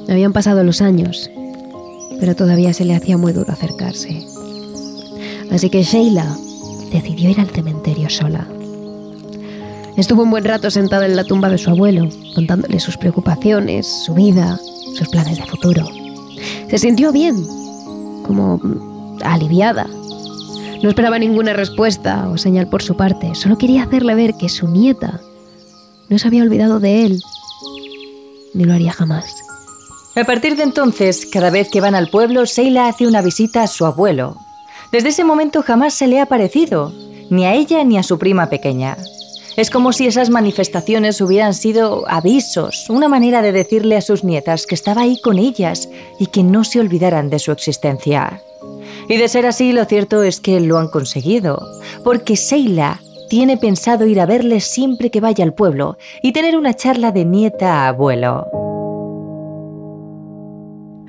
Habían 0.10 0.34
pasado 0.34 0.64
los 0.64 0.82
años, 0.82 1.30
pero 2.20 2.36
todavía 2.36 2.74
se 2.74 2.86
le 2.86 2.96
hacía 2.96 3.18
muy 3.18 3.34
duro 3.34 3.52
acercarse. 3.52 4.26
Así 5.52 5.70
que 5.70 5.84
Sheila 5.84 6.26
decidió 6.92 7.30
ir 7.30 7.40
al 7.40 7.50
cementerio 7.50 8.10
sola. 8.10 8.48
Estuvo 9.98 10.24
un 10.24 10.32
buen 10.32 10.46
rato 10.46 10.72
sentada 10.72 11.06
en 11.06 11.16
la 11.16 11.24
tumba 11.24 11.50
de 11.50 11.58
su 11.58 11.70
abuelo, 11.70 12.08
contándole 12.34 12.80
sus 12.80 12.98
preocupaciones, 12.98 13.86
su 14.06 14.14
vida, 14.14 14.60
sus 14.96 15.10
planes 15.10 15.38
de 15.38 15.46
futuro. 15.46 15.86
Se 16.70 16.78
sintió 16.78 17.12
bien, 17.12 17.36
como 18.28 18.62
aliviada. 19.24 19.88
No 20.84 20.90
esperaba 20.90 21.18
ninguna 21.18 21.54
respuesta 21.54 22.30
o 22.30 22.38
señal 22.38 22.68
por 22.68 22.84
su 22.84 22.96
parte, 22.96 23.34
solo 23.34 23.58
quería 23.58 23.84
hacerle 23.84 24.14
ver 24.14 24.36
que 24.36 24.50
su 24.50 24.68
nieta 24.68 25.22
no 26.10 26.20
se 26.20 26.28
había 26.28 26.44
olvidado 26.44 26.80
de 26.80 27.06
él, 27.06 27.22
ni 28.54 28.64
lo 28.64 28.74
haría 28.74 28.94
jamás. 28.94 29.26
A 30.16 30.24
partir 30.24 30.56
de 30.56 30.64
entonces, 30.64 31.28
cada 31.32 31.50
vez 31.50 31.70
que 31.70 31.82
van 31.82 31.96
al 31.96 32.10
pueblo, 32.10 32.46
Seila 32.46 32.88
hace 32.88 33.08
una 33.08 33.22
visita 33.22 33.64
a 33.64 33.68
su 33.68 33.86
abuelo. 33.86 34.38
Desde 34.92 35.10
ese 35.10 35.24
momento 35.24 35.62
jamás 35.62 35.94
se 35.94 36.08
le 36.08 36.20
ha 36.20 36.26
parecido, 36.26 36.92
ni 37.30 37.46
a 37.46 37.54
ella 37.54 37.84
ni 37.84 37.98
a 37.98 38.04
su 38.04 38.18
prima 38.18 38.50
pequeña. 38.50 38.98
Es 39.58 39.72
como 39.72 39.92
si 39.92 40.06
esas 40.06 40.30
manifestaciones 40.30 41.20
hubieran 41.20 41.56
sido 41.56 42.08
avisos, 42.08 42.92
una 42.92 43.10
manera 43.10 43.42
de 43.42 43.52
decirle 43.52 43.98
a 43.98 44.02
sus 44.02 44.24
nietas 44.24 44.68
que 44.68 44.76
estaba 44.76 45.02
ahí 45.02 45.20
con 45.20 45.40
ellas 45.40 45.90
y 46.20 46.28
que 46.28 46.44
no 46.44 46.64
se 46.64 46.80
olvidaran 46.80 47.32
de 47.32 47.40
su 47.40 47.52
existencia. 47.52 48.44
Y 49.10 49.18
de 49.18 49.28
ser 49.28 49.48
así, 49.48 49.72
lo 49.72 49.86
cierto 49.86 50.22
es 50.22 50.40
que 50.40 50.60
lo 50.60 50.78
han 50.78 50.90
conseguido, 50.90 51.60
porque 52.04 52.36
Seila 52.36 53.02
tiene 53.32 53.58
pensado 53.58 54.06
ir 54.06 54.22
a 54.22 54.28
verles 54.28 54.66
siempre 54.66 55.10
que 55.10 55.22
vaya 55.22 55.44
al 55.44 55.56
pueblo 55.56 55.98
y 56.22 56.34
tener 56.34 56.56
una 56.56 56.76
charla 56.76 57.12
de 57.12 57.26
nieta 57.26 57.86
a 57.86 57.88
abuelo. 57.88 58.46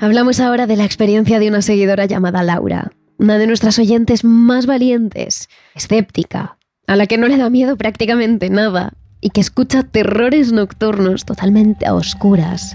Hablamos 0.00 0.40
ahora 0.40 0.66
de 0.66 0.76
la 0.76 0.86
experiencia 0.86 1.38
de 1.38 1.48
una 1.48 1.60
seguidora 1.60 2.06
llamada 2.06 2.42
Laura, 2.42 2.92
una 3.18 3.36
de 3.36 3.46
nuestras 3.46 3.78
oyentes 3.78 4.24
más 4.24 4.64
valientes, 4.64 5.50
escéptica, 5.74 6.57
a 6.88 6.96
la 6.96 7.06
que 7.06 7.18
no 7.18 7.28
le 7.28 7.36
da 7.36 7.50
miedo 7.50 7.76
prácticamente 7.76 8.48
nada 8.48 8.94
y 9.20 9.30
que 9.30 9.42
escucha 9.42 9.82
terrores 9.82 10.52
nocturnos 10.52 11.24
totalmente 11.24 11.86
a 11.86 11.94
oscuras 11.94 12.74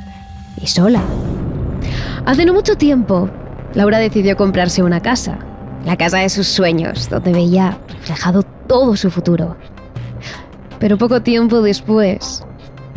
y 0.62 0.67
sola. 0.67 1.01
Hace 2.25 2.46
no 2.46 2.53
mucho 2.53 2.77
tiempo, 2.77 3.29
Laura 3.74 3.98
decidió 3.98 4.38
comprarse 4.38 4.84
una 4.84 5.01
casa, 5.01 5.39
la 5.84 5.98
casa 5.98 6.20
de 6.20 6.29
sus 6.29 6.48
sueños, 6.48 7.10
donde 7.10 7.34
veía 7.34 7.77
reflejado 7.89 8.43
todo 8.67 8.96
su 8.96 9.10
futuro. 9.10 9.58
Pero 10.79 10.98
poco 10.98 11.22
tiempo 11.24 11.62
después, 11.62 12.43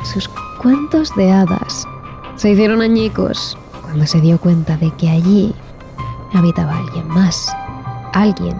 sus 0.04 0.28
cuentos 0.60 1.10
de 1.16 1.32
hadas 1.32 1.86
se 2.36 2.50
hicieron 2.50 2.82
añicos 2.82 3.56
cuando 3.82 4.06
se 4.06 4.20
dio 4.20 4.38
cuenta 4.38 4.76
de 4.76 4.92
que 4.96 5.08
allí 5.08 5.54
habitaba 6.34 6.76
alguien 6.76 7.08
más, 7.08 7.50
alguien 8.12 8.54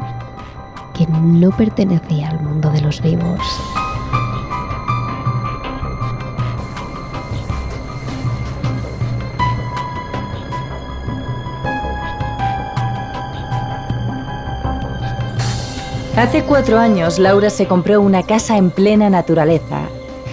que 0.97 1.07
no 1.07 1.51
pertenecía 1.51 2.31
al 2.31 2.41
mundo 2.41 2.71
de 2.71 2.81
los 2.81 3.03
vivos. 3.03 3.41
Hace 16.17 16.45
cuatro 16.45 16.79
años, 16.79 17.19
Laura 17.19 17.51
se 17.51 17.67
compró 17.67 18.01
una 18.01 18.23
casa 18.23 18.57
en 18.57 18.71
plena 18.71 19.11
naturaleza. 19.11 19.83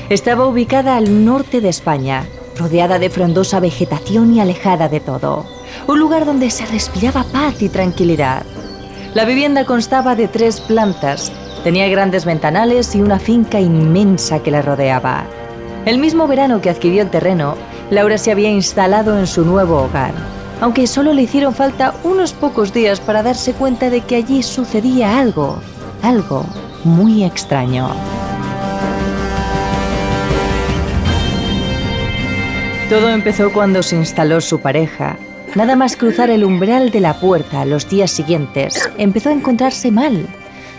Estaba 0.10 0.48
ubicada 0.48 0.96
al 0.96 1.26
norte 1.26 1.60
de 1.60 1.68
España, 1.68 2.26
rodeada 2.58 3.00
de 3.00 3.10
frondosa 3.10 3.60
vegetación 3.60 4.34
y 4.34 4.40
alejada 4.40 4.88
de 4.88 5.02
todo. 5.02 5.46
Un 5.88 6.00
lugar 6.00 6.26
donde 6.26 6.52
se 6.52 6.66
respiraba 6.68 7.26
paz 7.26 7.62
y 7.62 7.68
tranquilidad. 7.68 8.46
La 9.14 9.26
vivienda 9.26 9.66
constaba 9.66 10.16
de 10.16 10.28
tres 10.28 10.60
plantas, 10.60 11.32
tenía 11.64 11.88
grandes 11.88 12.26
ventanales 12.26 12.96
y 12.96 13.02
una 13.02 13.20
finca 13.20 13.60
inmensa 13.60 14.42
que 14.42 14.52
la 14.52 14.62
rodeaba. 14.62 15.26
El 15.86 16.00
mismo 16.00 16.28
verano 16.28 16.62
que 16.62 16.70
adquirió 16.70 17.04
el 17.04 17.10
terreno, 17.10 17.56
Laura 17.90 18.18
se 18.18 18.32
había 18.32 18.50
instalado 18.50 19.20
en 19.20 19.28
su 19.28 19.46
nuevo 19.46 19.84
hogar, 19.84 20.14
aunque 20.62 20.88
solo 20.88 21.14
le 21.14 21.24
hicieron 21.24 21.54
falta 21.54 21.94
unos 22.04 22.34
pocos 22.34 22.74
días 22.74 23.00
para 23.00 23.22
darse 23.22 23.54
cuenta 23.54 23.90
de 23.90 24.02
que 24.02 24.16
allí 24.16 24.42
sucedía 24.42 25.20
algo 25.20 25.60
algo 26.04 26.46
muy 26.84 27.24
extraño. 27.24 27.90
Todo 32.90 33.10
empezó 33.10 33.52
cuando 33.52 33.82
se 33.82 33.96
instaló 33.96 34.42
su 34.42 34.60
pareja. 34.60 35.18
Nada 35.56 35.76
más 35.76 35.96
cruzar 35.96 36.32
el 36.32 36.44
umbral 36.44 36.90
de 36.90 37.00
la 37.00 37.14
puerta 37.20 37.64
los 37.64 37.88
días 37.88 38.10
siguientes, 38.10 38.90
empezó 38.98 39.30
a 39.30 39.34
encontrarse 39.34 39.92
mal. 39.92 40.28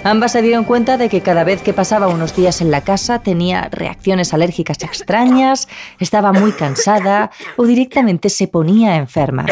Ambas 0.02 0.32
se 0.32 0.42
dieron 0.42 0.64
cuenta 0.64 0.98
de 0.98 1.08
que 1.08 1.20
cada 1.20 1.44
vez 1.44 1.62
que 1.62 1.72
pasaba 1.72 2.08
unos 2.08 2.34
días 2.34 2.60
en 2.60 2.72
la 2.72 2.80
casa 2.80 3.20
tenía 3.20 3.68
reacciones 3.70 4.34
alérgicas 4.34 4.82
extrañas, 4.82 5.68
estaba 6.00 6.32
muy 6.32 6.50
cansada 6.50 7.30
o 7.56 7.66
directamente 7.66 8.28
se 8.30 8.48
ponía 8.48 8.96
enferma. 8.96 9.46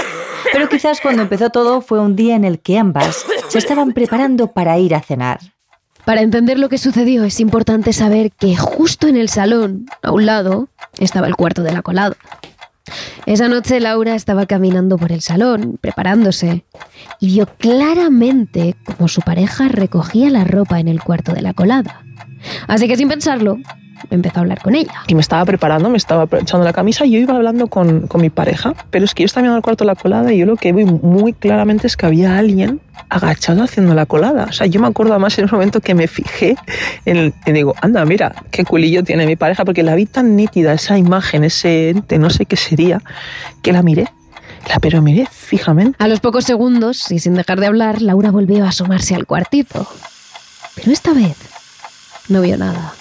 Pero 0.52 0.68
quizás 0.68 1.00
cuando 1.00 1.22
empezó 1.22 1.50
todo 1.50 1.82
fue 1.82 2.00
un 2.00 2.16
día 2.16 2.34
en 2.34 2.44
el 2.44 2.58
que 2.58 2.78
ambas 2.78 3.24
se 3.46 3.58
estaban 3.58 3.92
preparando 3.92 4.48
para 4.48 4.76
ir 4.78 4.92
a 4.92 5.02
cenar. 5.02 5.38
Para 6.04 6.22
entender 6.22 6.58
lo 6.58 6.68
que 6.68 6.78
sucedió 6.78 7.22
es 7.22 7.38
importante 7.38 7.92
saber 7.92 8.32
que 8.32 8.56
justo 8.56 9.06
en 9.06 9.16
el 9.16 9.28
salón, 9.28 9.86
a 10.02 10.10
un 10.10 10.26
lado, 10.26 10.68
estaba 10.98 11.28
el 11.28 11.36
cuarto 11.36 11.62
de 11.62 11.70
la 11.70 11.82
colada. 11.82 12.16
Esa 13.26 13.48
noche 13.48 13.80
Laura 13.80 14.14
estaba 14.14 14.46
caminando 14.46 14.98
por 14.98 15.12
el 15.12 15.20
salón, 15.20 15.78
preparándose, 15.80 16.64
y 17.20 17.26
vio 17.26 17.46
claramente 17.46 18.76
cómo 18.84 19.08
su 19.08 19.20
pareja 19.20 19.68
recogía 19.68 20.30
la 20.30 20.44
ropa 20.44 20.80
en 20.80 20.88
el 20.88 21.00
cuarto 21.02 21.32
de 21.32 21.42
la 21.42 21.54
colada. 21.54 22.02
Así 22.66 22.88
que 22.88 22.96
sin 22.96 23.08
pensarlo, 23.08 23.58
empezó 24.10 24.38
a 24.38 24.40
hablar 24.40 24.60
con 24.60 24.74
ella. 24.74 24.92
Y 25.06 25.14
me 25.14 25.20
estaba 25.20 25.44
preparando, 25.44 25.88
me 25.90 25.96
estaba 25.96 26.28
echando 26.38 26.64
la 26.64 26.72
camisa 26.72 27.04
y 27.04 27.12
yo 27.12 27.18
iba 27.18 27.34
hablando 27.34 27.66
con, 27.66 28.06
con 28.06 28.20
mi 28.20 28.30
pareja, 28.30 28.74
pero 28.90 29.04
es 29.04 29.14
que 29.14 29.22
yo 29.22 29.26
estaba 29.26 29.42
mirando 29.42 29.58
el 29.58 29.62
cuarto 29.62 29.84
la 29.84 29.94
colada 29.94 30.32
y 30.32 30.38
yo 30.38 30.46
lo 30.46 30.56
que 30.56 30.72
vi 30.72 30.84
muy 30.84 31.32
claramente 31.32 31.86
es 31.86 31.96
que 31.96 32.06
había 32.06 32.38
alguien 32.38 32.80
agachado 33.08 33.62
haciendo 33.62 33.94
la 33.94 34.06
colada. 34.06 34.46
O 34.48 34.52
sea, 34.52 34.66
yo 34.66 34.80
me 34.80 34.86
acuerdo 34.86 35.12
además 35.12 35.38
en 35.38 35.44
un 35.44 35.50
momento 35.52 35.80
que 35.80 35.94
me 35.94 36.08
fijé 36.08 36.56
en, 37.04 37.34
y 37.46 37.52
digo, 37.52 37.74
anda, 37.80 38.04
mira, 38.04 38.34
qué 38.50 38.64
culillo 38.64 39.04
tiene 39.04 39.26
mi 39.26 39.36
pareja, 39.36 39.64
porque 39.64 39.82
la 39.82 39.94
vi 39.94 40.06
tan 40.06 40.36
nítida, 40.36 40.72
esa 40.72 40.98
imagen, 40.98 41.44
ese 41.44 41.90
ente, 41.90 42.18
no 42.18 42.30
sé 42.30 42.46
qué 42.46 42.56
sería, 42.56 43.02
que 43.62 43.72
la 43.72 43.82
miré. 43.82 44.08
La 44.68 44.78
pero 44.78 45.02
miré 45.02 45.26
fijamente. 45.30 45.96
A 46.02 46.08
los 46.08 46.20
pocos 46.20 46.44
segundos, 46.44 47.10
y 47.10 47.18
sin 47.18 47.34
dejar 47.34 47.58
de 47.58 47.66
hablar, 47.66 48.00
Laura 48.00 48.30
volvió 48.30 48.64
a 48.64 48.68
asomarse 48.68 49.14
al 49.14 49.26
cuartito. 49.26 49.86
Pero 50.76 50.92
esta 50.92 51.12
vez 51.12 51.36
no 52.28 52.40
vio 52.40 52.56
nada. 52.56 52.94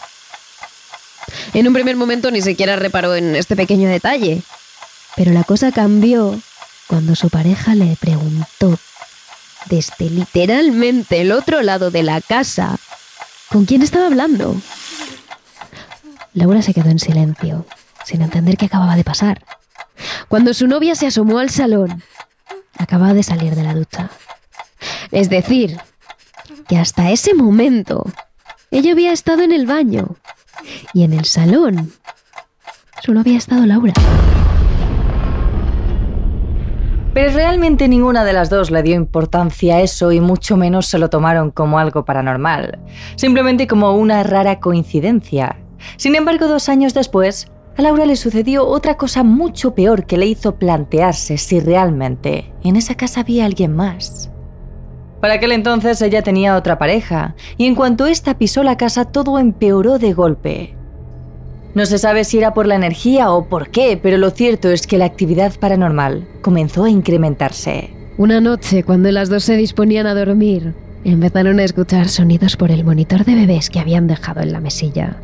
En 1.54 1.68
un 1.68 1.74
primer 1.74 1.96
momento 1.96 2.32
ni 2.32 2.42
siquiera 2.42 2.76
reparó 2.76 3.16
en 3.16 3.36
este 3.36 3.56
pequeño 3.56 3.90
detalle. 3.90 4.42
Pero 5.16 5.32
la 5.32 5.44
cosa 5.44 5.72
cambió 5.72 6.40
cuando 6.88 7.16
su 7.16 7.30
pareja 7.30 7.76
le 7.76 7.96
preguntó 8.00 8.78
desde 9.68 10.10
literalmente 10.10 11.22
el 11.22 11.32
otro 11.32 11.62
lado 11.62 11.92
de 11.92 12.04
la 12.04 12.22
casa 12.22 12.78
con 13.50 13.66
quién 13.66 13.82
estaba 13.82 14.08
hablando. 14.08 14.56
Laura 16.34 16.62
se 16.62 16.74
quedó 16.74 16.90
en 16.90 17.00
silencio, 17.00 17.66
sin 18.06 18.22
entender 18.22 18.58
qué 18.58 18.66
acababa 18.66 18.96
de 18.96 19.04
pasar. 19.04 19.44
Cuando 20.30 20.54
su 20.54 20.68
novia 20.68 20.96
se 20.96 21.08
asomó 21.08 21.40
al 21.40 21.50
salón, 21.50 22.02
acababa 22.78 23.14
de 23.14 23.24
salir 23.24 23.56
de 23.56 23.64
la 23.64 23.74
ducha. 23.74 24.10
Es 25.12 25.30
decir, 25.30 25.78
que 26.68 26.78
hasta 26.78 27.12
ese 27.12 27.34
momento 27.34 28.06
ella 28.72 28.94
había 28.94 29.12
estado 29.12 29.42
en 29.42 29.52
el 29.52 29.66
baño 29.66 30.16
y 30.94 31.04
en 31.04 31.14
el 31.14 31.26
salón 31.26 31.92
solo 33.04 33.20
había 33.20 33.38
estado 33.38 33.66
Laura. 33.66 33.94
Pero 37.14 37.34
realmente 37.34 37.90
ninguna 37.90 38.24
de 38.24 38.32
las 38.32 38.50
dos 38.50 38.72
le 38.72 38.84
dio 38.84 38.96
importancia 38.96 39.76
a 39.76 39.82
eso 39.82 40.14
y 40.14 40.22
mucho 40.22 40.56
menos 40.56 40.88
se 40.88 40.98
lo 40.98 41.10
tomaron 41.10 41.52
como 41.52 41.78
algo 41.78 42.06
paranormal, 42.06 42.80
simplemente 43.16 43.68
como 43.68 43.92
una 43.92 44.24
rara 44.24 44.60
coincidencia. 44.60 45.58
Sin 45.98 46.16
embargo, 46.16 46.48
dos 46.48 46.70
años 46.70 46.94
después, 46.94 47.52
a 47.78 47.82
Laura 47.82 48.06
le 48.06 48.16
sucedió 48.16 48.66
otra 48.66 48.96
cosa 48.96 49.24
mucho 49.24 49.76
peor 49.76 50.06
que 50.06 50.18
le 50.18 50.28
hizo 50.28 50.56
plantearse 50.56 51.38
si 51.38 51.60
realmente 51.60 52.54
en 52.64 52.78
esa 52.78 52.96
casa 52.96 53.22
había 53.22 53.46
alguien 53.46 53.76
más. 53.76 54.31
Para 55.22 55.36
aquel 55.36 55.52
entonces 55.52 56.02
ella 56.02 56.24
tenía 56.24 56.58
otra 56.58 56.80
pareja, 56.80 57.36
y 57.56 57.68
en 57.68 57.76
cuanto 57.76 58.08
ésta 58.08 58.38
pisó 58.38 58.64
la 58.64 58.76
casa 58.76 59.06
todo 59.06 59.38
empeoró 59.38 60.00
de 60.00 60.14
golpe. 60.14 60.76
No 61.76 61.86
se 61.86 62.00
sabe 62.00 62.26
si 62.26 62.40
era 62.40 62.54
por 62.54 62.68
la 62.68 62.76
energía 62.76 63.32
o 63.32 63.48
por 63.48 63.70
qué, 63.70 63.98
pero 64.02 64.18
lo 64.18 64.32
cierto 64.32 64.70
es 64.70 64.88
que 64.88 64.98
la 64.98 65.06
actividad 65.06 65.54
paranormal 65.58 66.28
comenzó 66.42 66.84
a 66.84 66.90
incrementarse. 66.90 67.92
Una 68.18 68.42
noche, 68.42 68.84
cuando 68.84 69.10
las 69.12 69.30
dos 69.30 69.44
se 69.44 69.56
disponían 69.56 70.06
a 70.06 70.16
dormir, 70.16 70.74
empezaron 71.06 71.60
a 71.60 71.64
escuchar 71.64 72.10
sonidos 72.10 72.58
por 72.58 72.72
el 72.72 72.84
monitor 72.84 73.24
de 73.24 73.36
bebés 73.36 73.70
que 73.70 73.80
habían 73.80 74.08
dejado 74.08 74.42
en 74.42 74.52
la 74.52 74.60
mesilla. 74.60 75.18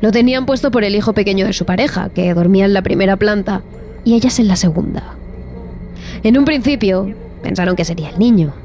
Lo 0.00 0.12
tenían 0.12 0.46
puesto 0.46 0.70
por 0.70 0.84
el 0.84 0.94
hijo 0.94 1.14
pequeño 1.14 1.46
de 1.46 1.52
su 1.52 1.64
pareja, 1.64 2.10
que 2.10 2.32
dormía 2.32 2.66
en 2.66 2.74
la 2.74 2.82
primera 2.82 3.16
planta, 3.16 3.62
y 4.04 4.14
ellas 4.14 4.38
en 4.38 4.48
la 4.48 4.56
segunda. 4.56 5.16
En 6.22 6.38
un 6.38 6.44
principio, 6.44 7.12
pensaron 7.42 7.74
que 7.74 7.84
sería 7.84 8.10
el 8.10 8.18
niño. 8.18 8.63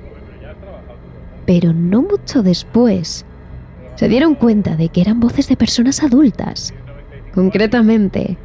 Pero 1.50 1.74
no 1.74 2.04
mucho 2.04 2.44
después, 2.44 3.26
se 3.96 4.08
dieron 4.08 4.36
cuenta 4.36 4.76
de 4.76 4.90
que 4.90 5.02
eran 5.02 5.20
voces 5.20 5.48
de 5.48 5.58
personas 5.58 6.04
adultas. 6.04 6.76
Concretamente, 7.34 8.38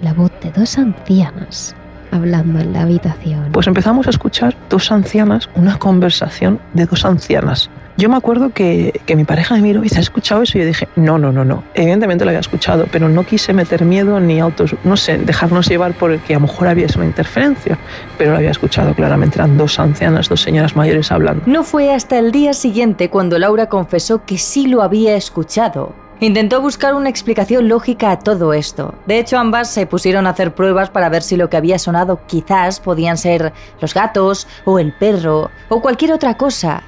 la 0.00 0.14
voz 0.14 0.32
de 0.42 0.50
dos 0.50 0.78
ancianas 0.78 1.76
hablando 2.12 2.60
en 2.60 2.72
la 2.72 2.80
habitación. 2.80 3.52
Pues 3.52 3.66
empezamos 3.66 4.06
a 4.06 4.10
escuchar 4.10 4.56
dos 4.70 4.90
ancianas, 4.90 5.50
una 5.54 5.78
conversación 5.78 6.60
de 6.72 6.86
dos 6.86 7.04
ancianas. 7.04 7.68
Yo 7.96 8.08
me 8.08 8.16
acuerdo 8.16 8.50
que, 8.50 9.00
que, 9.06 9.14
mi 9.14 9.24
pareja 9.24 9.54
me 9.54 9.62
miró 9.62 9.80
y 9.80 9.84
dice, 9.84 9.96
¿has 9.96 10.06
escuchado 10.06 10.42
eso? 10.42 10.58
Y 10.58 10.62
yo 10.62 10.66
dije, 10.66 10.88
no, 10.96 11.18
no, 11.18 11.32
no, 11.32 11.44
no. 11.44 11.62
Evidentemente 11.74 12.24
lo 12.24 12.30
había 12.30 12.40
escuchado, 12.40 12.86
pero 12.90 13.08
no 13.08 13.24
quise 13.24 13.52
meter 13.52 13.84
miedo 13.84 14.18
ni 14.18 14.40
autos, 14.40 14.74
no 14.84 14.96
sé, 14.96 15.18
dejarnos 15.18 15.68
llevar 15.68 15.94
por 15.94 16.10
el 16.10 16.20
que 16.20 16.34
a 16.34 16.38
lo 16.38 16.46
mejor 16.46 16.68
había 16.68 16.86
una 16.96 17.06
interferencia, 17.06 17.78
pero 18.18 18.32
lo 18.32 18.36
había 18.38 18.50
escuchado 18.50 18.94
claramente. 18.94 19.38
Eran 19.38 19.56
dos 19.56 19.78
ancianas, 19.78 20.28
dos 20.28 20.40
señoras 20.40 20.76
mayores 20.76 21.10
hablando. 21.10 21.42
No 21.46 21.62
fue 21.62 21.92
hasta 21.92 22.18
el 22.18 22.32
día 22.32 22.52
siguiente 22.52 23.10
cuando 23.10 23.38
Laura 23.38 23.68
confesó 23.68 24.24
que 24.24 24.38
sí 24.38 24.66
lo 24.66 24.82
había 24.82 25.16
escuchado. 25.16 25.94
Intentó 26.20 26.60
buscar 26.60 26.94
una 26.94 27.08
explicación 27.08 27.68
lógica 27.68 28.12
a 28.12 28.18
todo 28.18 28.54
esto. 28.54 28.94
De 29.06 29.18
hecho, 29.18 29.38
ambas 29.38 29.68
se 29.70 29.86
pusieron 29.86 30.26
a 30.26 30.30
hacer 30.30 30.54
pruebas 30.54 30.90
para 30.90 31.08
ver 31.08 31.22
si 31.22 31.36
lo 31.36 31.50
que 31.50 31.56
había 31.56 31.78
sonado 31.78 32.20
quizás 32.26 32.80
podían 32.80 33.18
ser 33.18 33.52
los 33.80 33.94
gatos 33.94 34.46
o 34.64 34.78
el 34.78 34.92
perro 34.92 35.50
o 35.68 35.82
cualquier 35.82 36.12
otra 36.12 36.36
cosa. 36.36 36.82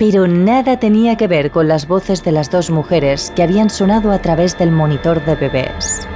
Pero 0.00 0.26
nada 0.26 0.78
tenía 0.78 1.18
que 1.18 1.28
ver 1.28 1.50
con 1.50 1.68
las 1.68 1.86
voces 1.86 2.24
de 2.24 2.32
las 2.32 2.50
dos 2.50 2.70
mujeres 2.70 3.30
que 3.36 3.42
habían 3.42 3.68
sonado 3.68 4.12
a 4.12 4.18
través 4.22 4.56
del 4.56 4.72
monitor 4.72 5.22
de 5.26 5.34
bebés. 5.34 6.08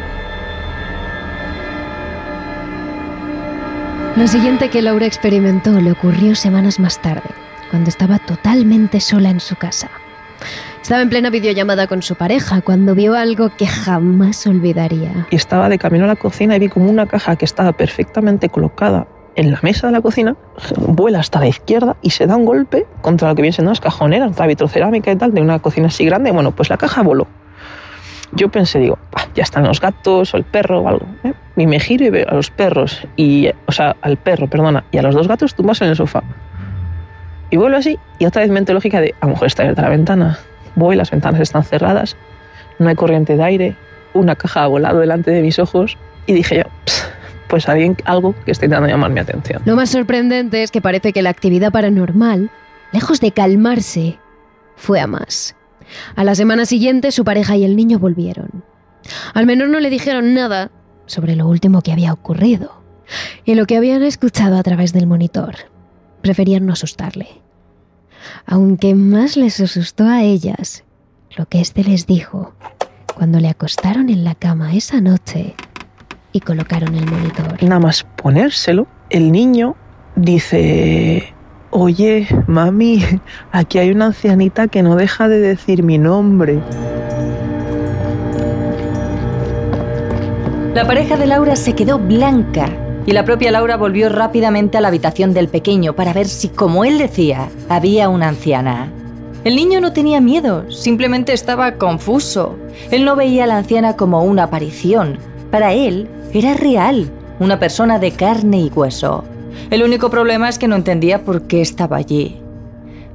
Lo 4.17 4.27
siguiente 4.27 4.71
que 4.71 4.81
Laura 4.81 5.05
experimentó 5.05 5.79
le 5.83 5.93
ocurrió 5.93 6.35
semanas 6.35 6.81
más 6.81 7.03
tarde, 7.03 7.29
cuando 7.71 7.91
estaba 7.91 8.19
totalmente 8.19 9.01
sola 9.01 9.29
en 9.29 9.41
su 9.41 9.55
casa. 9.57 9.91
Estaba 10.81 11.03
en 11.03 11.11
plena 11.11 11.29
videollamada 11.29 11.87
con 11.87 12.01
su 12.01 12.15
pareja 12.15 12.63
cuando 12.63 12.95
vio 12.95 13.15
algo 13.15 13.51
que 13.55 13.67
jamás 13.67 14.47
olvidaría. 14.47 15.27
Y 15.29 15.37
estaba 15.37 15.69
de 15.69 15.79
camino 15.79 16.05
a 16.05 16.09
la 16.09 16.17
cocina 16.17 16.57
y 16.57 16.59
vi 16.59 16.69
como 16.71 16.89
una 16.89 17.05
caja 17.05 17.37
que 17.37 17.45
estaba 17.45 17.73
perfectamente 17.73 18.49
colocada 18.49 19.07
en 19.37 19.51
la 19.51 19.59
mesa 19.63 19.89
de 19.89 19.93
la 19.93 20.01
cocina, 20.01 20.37
vuela 20.77 21.21
hasta 21.21 21.41
la 21.41 21.49
izquierda 21.49 21.97
y 22.03 22.11
se 22.11 22.27
da 22.27 22.37
un 22.37 22.45
golpe 22.45 22.87
contra 23.01 23.29
lo 23.29 23.35
que 23.35 23.43
viene 23.43 23.53
siendo 23.53 23.71
las 23.71 23.81
cajoneras, 23.81 24.39
la 24.39 24.47
vitrocerámica 24.47 25.11
y 25.11 25.17
tal, 25.17 25.35
de 25.35 25.41
una 25.41 25.59
cocina 25.59 25.89
así 25.89 26.05
grande. 26.05 26.31
Bueno, 26.31 26.53
pues 26.53 26.71
la 26.71 26.77
caja 26.77 27.03
voló. 27.03 27.27
Yo 28.33 28.49
pensé, 28.51 28.81
digo, 28.81 28.99
ya 29.35 29.43
están 29.43 29.65
los 29.65 29.81
gatos 29.81 30.35
o 30.35 30.37
el 30.37 30.45
perro 30.45 30.81
o 30.81 30.89
algo. 30.89 31.07
¿eh? 31.23 31.35
Y 31.57 31.67
me 31.67 31.79
giro 31.79 32.05
y 32.05 32.11
veo 32.11 32.29
a 32.29 32.35
los 32.35 32.51
perros, 32.51 33.07
y, 33.17 33.49
o 33.67 33.73
sea, 33.73 33.97
al 34.01 34.17
perro, 34.17 34.49
perdona, 34.49 34.85
y 34.91 34.99
a 34.99 35.03
los 35.03 35.15
dos 35.15 35.29
gatos 35.29 35.55
tumbas 35.55 35.81
en 35.83 35.89
el 35.89 35.97
sofá. 35.97 36.23
Y 37.51 37.57
vuelvo 37.57 37.77
así, 37.77 37.99
y 38.19 38.27
otra 38.27 38.43
vez 38.43 38.51
mente 38.51 38.73
lógica 38.73 39.01
de, 39.01 39.15
a 39.21 39.27
lo 39.27 39.33
mejor 39.33 39.47
está 39.47 39.63
abierta 39.63 39.83
la 39.83 39.91
ventana. 39.91 40.39
Voy, 40.75 40.97
las 40.97 41.13
ventanas 41.13 41.41
están 41.41 41.63
cerradas, 41.63 42.17
no 42.81 42.89
hay 42.89 42.97
corriente 42.97 43.37
de 43.37 43.45
aire, 43.45 43.77
una 44.15 44.35
caja 44.35 44.65
ha 44.65 44.67
volado 44.67 44.99
delante 44.99 45.31
de 45.31 45.41
mis 45.41 45.61
ojos, 45.61 45.97
y 46.27 46.33
dije 46.33 46.57
yo, 46.57 46.65
pues 47.55 47.69
hay 47.69 47.95
algo 48.05 48.35
que 48.45 48.51
está 48.51 48.65
intentando 48.65 48.89
llamar 48.89 49.13
mi 49.13 49.21
atención. 49.21 49.63
Lo 49.65 49.77
más 49.77 49.91
sorprendente 49.91 50.65
es 50.65 50.73
que 50.73 50.81
parece 50.81 51.13
que 51.13 51.23
la 51.23 51.31
actividad 51.31 51.71
paranormal, 51.71 52.51
lejos 52.91 53.21
de 53.21 53.31
calmarse, 53.31 54.19
fue 54.75 54.99
a 54.99 55.07
más. 55.07 55.55
A 56.17 56.25
la 56.25 56.35
semana 56.35 56.67
siguiente 56.67 57.13
su 57.13 57.25
pareja 57.25 57.57
y 57.57 57.63
el 57.63 57.77
niño 57.77 58.01
volvieron. 58.01 58.65
Al 59.35 59.47
menos 59.47 59.69
no 59.69 59.79
le 59.79 59.89
dijeron 59.89 60.35
nada 60.35 60.73
sobre 61.07 61.37
lo 61.37 61.47
último 61.47 61.81
que 61.81 61.93
había 61.93 62.13
ocurrido 62.13 62.83
y 63.45 63.55
lo 63.55 63.67
que 63.67 63.77
habían 63.77 64.03
escuchado 64.03 64.59
a 64.59 64.63
través 64.65 64.93
del 64.93 65.07
monitor. 65.07 65.55
Preferían 66.23 66.67
no 66.67 66.73
asustarle. 66.73 67.29
Aunque 68.47 68.97
más 68.97 69.37
les 69.37 69.61
asustó 69.61 70.09
a 70.09 70.25
ellas 70.25 70.83
lo 71.37 71.47
que 71.47 71.61
éste 71.61 71.85
les 71.85 72.09
dijo 72.09 72.53
cuando 73.15 73.39
le 73.39 73.49
acostaron 73.49 74.11
en 74.11 74.25
la 74.25 74.35
cama 74.35 74.75
esa 74.75 75.01
noche 75.01 75.55
y 76.35 76.41
colocaron 76.41 76.95
el 76.97 77.07
monitor. 77.07 77.63
Nada 77.63 77.79
más 77.79 78.05
ponérselo, 78.17 78.89
el 79.09 79.31
niño 79.31 79.77
dice, 80.17 81.33
oye, 81.71 82.27
mami, 82.49 83.03
aquí 83.53 83.79
hay 83.79 83.93
una 83.93 84.07
ancianita 84.07 84.67
que 84.67 84.83
no 84.83 84.97
deja 84.97 85.29
de 85.29 85.39
decir 85.39 85.85
mi 85.85 85.97
nombre. 85.97 86.59
La 90.75 90.85
pareja 90.89 91.17
de 91.17 91.27
Laura 91.27 91.55
se 91.55 91.75
quedó 91.75 92.01
blanca 92.01 92.69
y 93.07 93.13
la 93.13 93.25
propia 93.25 93.53
Laura 93.53 93.77
volvió 93.77 94.09
rápidamente 94.09 94.77
a 94.77 94.81
la 94.81 94.89
habitación 94.89 95.35
del 95.35 95.47
pequeño 95.47 95.95
para 95.95 96.13
ver 96.13 96.27
si, 96.27 96.49
como 96.49 96.85
él 96.85 96.99
decía, 96.99 97.49
había 97.69 98.09
una 98.09 98.27
anciana. 98.27 98.91
El 99.45 99.55
niño 99.55 99.81
no 99.81 99.93
tenía 99.93 100.21
miedo, 100.21 100.69
simplemente 100.69 101.33
estaba 101.33 101.77
confuso. 101.77 102.59
Él 102.91 103.05
no 103.05 103.15
veía 103.15 103.45
a 103.45 103.47
la 103.47 103.59
anciana 103.59 103.95
como 103.95 104.25
una 104.25 104.45
aparición. 104.45 105.19
Para 105.55 105.73
él, 105.73 106.09
era 106.33 106.55
real, 106.55 107.13
una 107.39 107.61
persona 107.61 108.01
de 108.01 108.11
carne 108.11 108.59
y 108.59 108.73
hueso. 108.75 109.23
El 109.71 109.85
único 109.85 110.11
problema 110.11 110.49
es 110.49 110.59
que 110.59 110.67
no 110.67 110.75
entendía 110.75 111.23
por 111.23 111.43
qué 111.43 111.61
estaba 111.61 111.97
allí. 111.97 112.41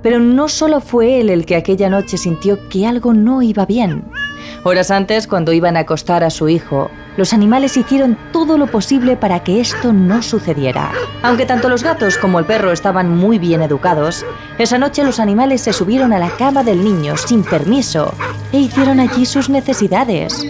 Pero 0.01 0.21
no 0.21 0.47
solo 0.47 0.79
fue 0.79 1.19
él 1.19 1.29
el 1.29 1.45
que 1.45 1.57
aquella 1.57 1.89
noche 1.89 2.17
sintió 2.17 2.69
que 2.69 2.87
algo 2.87 3.13
no 3.13 3.41
iba 3.41 3.65
bien. 3.65 4.05
Horas 4.63 4.89
antes, 4.89 5.27
cuando 5.27 5.51
iban 5.51 5.75
a 5.75 5.81
acostar 5.81 6.23
a 6.23 6.29
su 6.29 6.47
hijo, 6.47 6.89
los 7.17 7.33
animales 7.33 7.75
hicieron 7.75 8.17
todo 8.31 8.57
lo 8.57 8.67
posible 8.67 9.17
para 9.17 9.43
que 9.43 9.59
esto 9.59 9.91
no 9.91 10.23
sucediera. 10.23 10.93
Aunque 11.21 11.45
tanto 11.45 11.67
los 11.67 11.83
gatos 11.83 12.17
como 12.17 12.39
el 12.39 12.45
perro 12.45 12.71
estaban 12.71 13.17
muy 13.17 13.37
bien 13.37 13.61
educados, 13.61 14.25
esa 14.57 14.77
noche 14.77 15.03
los 15.03 15.19
animales 15.19 15.59
se 15.59 15.73
subieron 15.73 16.13
a 16.13 16.19
la 16.19 16.29
cama 16.29 16.63
del 16.63 16.85
niño 16.85 17.17
sin 17.17 17.43
permiso 17.43 18.13
e 18.53 18.59
hicieron 18.59 19.01
allí 19.01 19.25
sus 19.25 19.49
necesidades. 19.49 20.45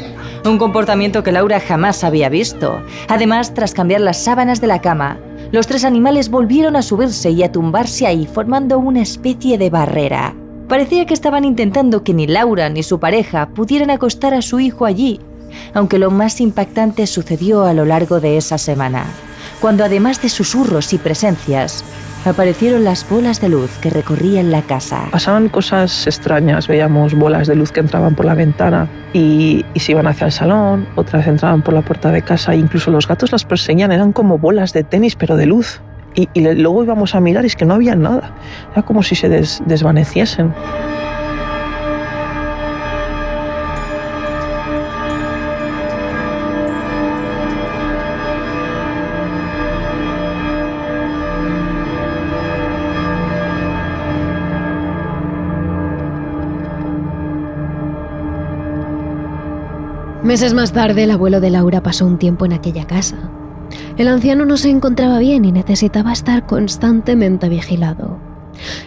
Un 0.45 0.57
comportamiento 0.57 1.21
que 1.21 1.31
Laura 1.31 1.59
jamás 1.59 2.03
había 2.03 2.29
visto. 2.29 2.81
Además, 3.07 3.53
tras 3.53 3.73
cambiar 3.73 4.01
las 4.01 4.23
sábanas 4.23 4.61
de 4.61 4.67
la 4.67 4.81
cama, 4.81 5.17
los 5.51 5.67
tres 5.67 5.83
animales 5.83 6.29
volvieron 6.29 6.75
a 6.75 6.81
subirse 6.81 7.31
y 7.31 7.43
a 7.43 7.51
tumbarse 7.51 8.07
ahí, 8.07 8.25
formando 8.25 8.79
una 8.79 9.01
especie 9.01 9.57
de 9.57 9.69
barrera. 9.69 10.35
Parecía 10.67 11.05
que 11.05 11.13
estaban 11.13 11.45
intentando 11.45 12.03
que 12.03 12.13
ni 12.13 12.27
Laura 12.27 12.69
ni 12.69 12.83
su 12.83 12.99
pareja 12.99 13.49
pudieran 13.49 13.89
acostar 13.89 14.33
a 14.33 14.41
su 14.41 14.59
hijo 14.59 14.85
allí, 14.85 15.19
aunque 15.73 15.99
lo 15.99 16.11
más 16.11 16.39
impactante 16.41 17.07
sucedió 17.07 17.63
a 17.65 17.73
lo 17.73 17.85
largo 17.85 18.19
de 18.19 18.37
esa 18.37 18.57
semana, 18.57 19.05
cuando 19.59 19.83
además 19.83 20.21
de 20.21 20.29
susurros 20.29 20.93
y 20.93 20.99
presencias, 20.99 21.83
aparecieron 22.25 22.83
las 22.83 23.07
bolas 23.07 23.41
de 23.41 23.49
luz 23.49 23.77
que 23.81 23.89
recorrían 23.89 24.51
la 24.51 24.61
casa. 24.61 25.07
Pasaban 25.11 25.49
cosas 25.49 26.07
extrañas, 26.07 26.67
veíamos 26.67 27.13
bolas 27.13 27.47
de 27.47 27.55
luz 27.55 27.71
que 27.71 27.79
entraban 27.79 28.15
por 28.15 28.25
la 28.25 28.35
ventana 28.35 28.87
y, 29.13 29.65
y, 29.73 29.79
se 29.79 29.93
iban 29.93 30.07
hacia 30.07 30.25
el 30.25 30.31
salón, 30.31 30.87
otras 30.95 31.27
entraban 31.27 31.61
por 31.61 31.73
la 31.73 31.81
puerta 31.81 32.11
de 32.11 32.21
casa, 32.21 32.55
incluso 32.55 32.91
los 32.91 33.07
gatos 33.07 33.31
las 33.31 33.45
perseguían, 33.45 33.91
eran 33.91 34.11
como 34.11 34.37
bolas 34.37 34.73
de 34.73 34.83
tenis 34.83 35.15
pero 35.15 35.35
de 35.35 35.45
luz. 35.45 35.81
Y, 36.15 36.27
luego 36.41 36.83
íbamos 36.83 37.15
a 37.15 37.19
mirar 37.19 37.43
y 37.43 37.47
es 37.47 37.55
que 37.55 37.65
no 37.65 37.75
había 37.75 37.95
nada, 37.95 38.31
era 38.73 38.81
como 38.81 39.03
si 39.03 39.15
se 39.15 39.29
des, 39.29 39.61
desvaneciesen. 39.65 40.53
Meses 60.29 60.53
más 60.53 60.73
tarde, 60.73 61.05
el 61.05 61.09
abuelo 61.09 61.41
de 61.41 61.49
Laura 61.49 61.81
pasó 61.81 62.05
un 62.05 62.19
tiempo 62.19 62.45
en 62.45 62.53
aquella 62.53 62.85
casa. 62.85 63.31
El 63.97 64.07
anciano 64.07 64.45
no 64.45 64.57
se 64.57 64.69
encontraba 64.69 65.17
bien 65.17 65.43
y 65.43 65.51
necesitaba 65.51 66.13
estar 66.13 66.45
constantemente 66.45 67.49
vigilado. 67.49 68.21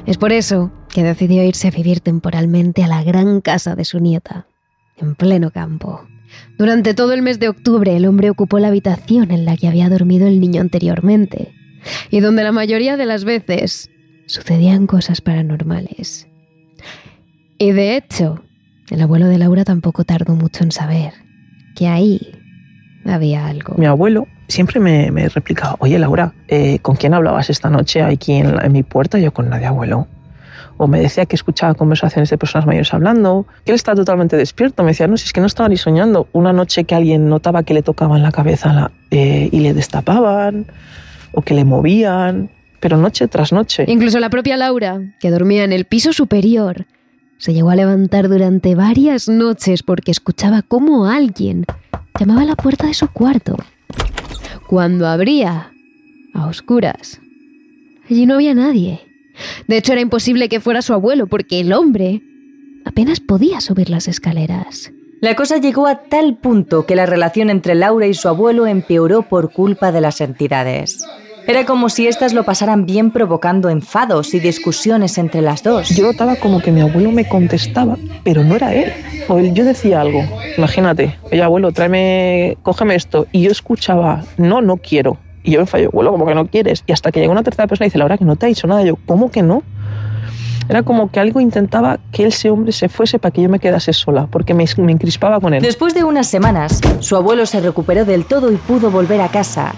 Es 0.06 0.18
por 0.18 0.30
eso 0.30 0.70
que 0.88 1.02
decidió 1.02 1.42
irse 1.42 1.66
a 1.66 1.72
vivir 1.72 1.98
temporalmente 1.98 2.84
a 2.84 2.86
la 2.86 3.02
gran 3.02 3.40
casa 3.40 3.74
de 3.74 3.84
su 3.84 3.98
nieta, 3.98 4.46
en 4.96 5.16
pleno 5.16 5.50
campo. 5.50 6.06
Durante 6.58 6.94
todo 6.94 7.12
el 7.12 7.22
mes 7.22 7.40
de 7.40 7.48
octubre, 7.48 7.96
el 7.96 8.06
hombre 8.06 8.30
ocupó 8.30 8.60
la 8.60 8.68
habitación 8.68 9.32
en 9.32 9.44
la 9.44 9.56
que 9.56 9.66
había 9.66 9.88
dormido 9.88 10.28
el 10.28 10.38
niño 10.38 10.60
anteriormente, 10.60 11.52
y 12.12 12.20
donde 12.20 12.44
la 12.44 12.52
mayoría 12.52 12.96
de 12.96 13.06
las 13.06 13.24
veces 13.24 13.90
sucedían 14.26 14.86
cosas 14.86 15.20
paranormales. 15.20 16.28
Y 17.58 17.72
de 17.72 17.96
hecho, 17.96 18.44
el 18.90 19.02
abuelo 19.02 19.26
de 19.26 19.38
Laura 19.38 19.64
tampoco 19.64 20.04
tardó 20.04 20.36
mucho 20.36 20.62
en 20.62 20.70
saber 20.70 21.31
que 21.82 21.88
ahí 21.88 22.20
había 23.04 23.48
algo. 23.48 23.74
Mi 23.76 23.86
abuelo 23.86 24.28
siempre 24.46 24.78
me, 24.78 25.10
me 25.10 25.28
replicaba, 25.28 25.74
oye 25.80 25.98
Laura, 25.98 26.32
eh, 26.46 26.78
¿con 26.78 26.94
quién 26.94 27.12
hablabas 27.12 27.50
esta 27.50 27.70
noche 27.70 28.02
aquí 28.02 28.34
en, 28.34 28.54
la, 28.54 28.62
en 28.62 28.70
mi 28.70 28.84
puerta? 28.84 29.18
Yo 29.18 29.32
con 29.32 29.48
nadie, 29.48 29.66
abuelo. 29.66 30.06
O 30.76 30.86
me 30.86 31.00
decía 31.00 31.26
que 31.26 31.34
escuchaba 31.34 31.74
conversaciones 31.74 32.30
de 32.30 32.38
personas 32.38 32.68
mayores 32.68 32.94
hablando, 32.94 33.46
que 33.64 33.72
él 33.72 33.74
estaba 33.74 33.96
totalmente 33.96 34.36
despierto. 34.36 34.84
Me 34.84 34.90
decía, 34.90 35.08
no, 35.08 35.16
si 35.16 35.26
es 35.26 35.32
que 35.32 35.40
no 35.40 35.46
estaba 35.48 35.68
ni 35.68 35.76
soñando. 35.76 36.28
Una 36.32 36.52
noche 36.52 36.84
que 36.84 36.94
alguien 36.94 37.28
notaba 37.28 37.64
que 37.64 37.74
le 37.74 37.82
tocaban 37.82 38.22
la 38.22 38.30
cabeza 38.30 38.72
la, 38.72 38.92
eh, 39.10 39.48
y 39.50 39.58
le 39.58 39.74
destapaban, 39.74 40.66
o 41.32 41.42
que 41.42 41.54
le 41.54 41.64
movían, 41.64 42.48
pero 42.78 42.96
noche 42.96 43.26
tras 43.26 43.52
noche. 43.52 43.86
Incluso 43.88 44.20
la 44.20 44.30
propia 44.30 44.56
Laura, 44.56 45.00
que 45.18 45.30
dormía 45.30 45.64
en 45.64 45.72
el 45.72 45.84
piso 45.84 46.12
superior, 46.12 46.86
se 47.42 47.52
llegó 47.52 47.70
a 47.70 47.74
levantar 47.74 48.28
durante 48.28 48.76
varias 48.76 49.28
noches 49.28 49.82
porque 49.82 50.12
escuchaba 50.12 50.62
cómo 50.62 51.06
alguien 51.06 51.64
llamaba 52.16 52.42
a 52.42 52.44
la 52.44 52.54
puerta 52.54 52.86
de 52.86 52.94
su 52.94 53.08
cuarto. 53.08 53.56
Cuando 54.68 55.08
abría, 55.08 55.72
a 56.34 56.46
oscuras, 56.46 57.20
allí 58.08 58.26
no 58.26 58.34
había 58.34 58.54
nadie. 58.54 59.00
De 59.66 59.76
hecho, 59.76 59.90
era 59.90 60.00
imposible 60.00 60.48
que 60.48 60.60
fuera 60.60 60.82
su 60.82 60.92
abuelo 60.94 61.26
porque 61.26 61.58
el 61.58 61.72
hombre 61.72 62.22
apenas 62.84 63.18
podía 63.18 63.60
subir 63.60 63.90
las 63.90 64.06
escaleras. 64.06 64.92
La 65.20 65.34
cosa 65.34 65.56
llegó 65.56 65.88
a 65.88 66.04
tal 66.04 66.36
punto 66.36 66.86
que 66.86 66.94
la 66.94 67.06
relación 67.06 67.50
entre 67.50 67.74
Laura 67.74 68.06
y 68.06 68.14
su 68.14 68.28
abuelo 68.28 68.68
empeoró 68.68 69.22
por 69.22 69.52
culpa 69.52 69.90
de 69.90 70.00
las 70.00 70.20
entidades. 70.20 71.04
Era 71.46 71.66
como 71.66 71.88
si 71.88 72.06
éstas 72.06 72.32
lo 72.32 72.44
pasaran 72.44 72.86
bien 72.86 73.10
provocando 73.10 73.68
enfados 73.68 74.32
y 74.34 74.40
discusiones 74.40 75.18
entre 75.18 75.42
las 75.42 75.62
dos. 75.62 75.88
Yo 75.90 76.04
notaba 76.04 76.36
como 76.36 76.60
que 76.60 76.70
mi 76.70 76.80
abuelo 76.80 77.10
me 77.10 77.28
contestaba, 77.28 77.96
pero 78.22 78.44
no 78.44 78.56
era 78.56 78.72
él. 78.74 78.92
O 79.28 79.38
él, 79.38 79.52
yo 79.52 79.64
decía 79.64 80.00
algo, 80.00 80.22
imagínate, 80.56 81.18
oye 81.30 81.42
abuelo, 81.42 81.72
tráeme, 81.72 82.56
cógeme 82.62 82.94
esto. 82.94 83.26
Y 83.32 83.42
yo 83.42 83.50
escuchaba, 83.50 84.22
no, 84.36 84.60
no 84.60 84.76
quiero. 84.76 85.18
Y 85.42 85.52
yo 85.52 85.60
me 85.60 85.66
fallo, 85.66 85.88
abuelo, 85.88 86.12
como 86.12 86.26
que 86.26 86.34
no 86.34 86.46
quieres. 86.46 86.84
Y 86.86 86.92
hasta 86.92 87.10
que 87.10 87.20
llegó 87.20 87.32
una 87.32 87.42
tercera 87.42 87.66
persona 87.66 87.86
y 87.86 87.88
dice, 87.88 87.98
Laura, 87.98 88.18
que 88.18 88.24
no 88.24 88.36
te 88.36 88.46
ha 88.46 88.48
dicho 88.48 88.66
nada. 88.66 88.82
yo, 88.84 88.96
¿cómo 89.06 89.30
que 89.30 89.42
no? 89.42 89.62
Era 90.68 90.84
como 90.84 91.10
que 91.10 91.18
algo 91.18 91.40
intentaba 91.40 91.98
que 92.12 92.26
ese 92.26 92.50
hombre 92.50 92.70
se 92.70 92.88
fuese 92.88 93.18
para 93.18 93.32
que 93.32 93.42
yo 93.42 93.48
me 93.48 93.58
quedase 93.58 93.92
sola, 93.92 94.28
porque 94.30 94.54
me, 94.54 94.64
me 94.78 94.92
encrispaba 94.92 95.40
con 95.40 95.54
él. 95.54 95.62
Después 95.62 95.92
de 95.92 96.04
unas 96.04 96.28
semanas, 96.28 96.80
su 97.00 97.16
abuelo 97.16 97.46
se 97.46 97.60
recuperó 97.60 98.04
del 98.04 98.24
todo 98.24 98.52
y 98.52 98.56
pudo 98.56 98.90
volver 98.90 99.20
a 99.20 99.28
casa. 99.28 99.74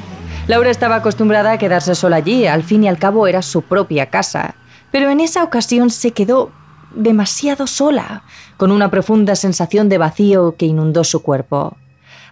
Laura 0.46 0.70
estaba 0.70 0.96
acostumbrada 0.96 1.52
a 1.52 1.58
quedarse 1.58 1.94
sola 1.94 2.16
allí, 2.16 2.46
al 2.46 2.62
fin 2.62 2.84
y 2.84 2.88
al 2.88 2.98
cabo 2.98 3.26
era 3.26 3.40
su 3.40 3.62
propia 3.62 4.10
casa. 4.10 4.56
Pero 4.92 5.08
en 5.08 5.20
esa 5.20 5.42
ocasión 5.42 5.88
se 5.88 6.10
quedó 6.10 6.52
demasiado 6.94 7.66
sola, 7.66 8.24
con 8.58 8.70
una 8.70 8.90
profunda 8.90 9.36
sensación 9.36 9.88
de 9.88 9.96
vacío 9.96 10.56
que 10.58 10.66
inundó 10.66 11.02
su 11.02 11.22
cuerpo. 11.22 11.78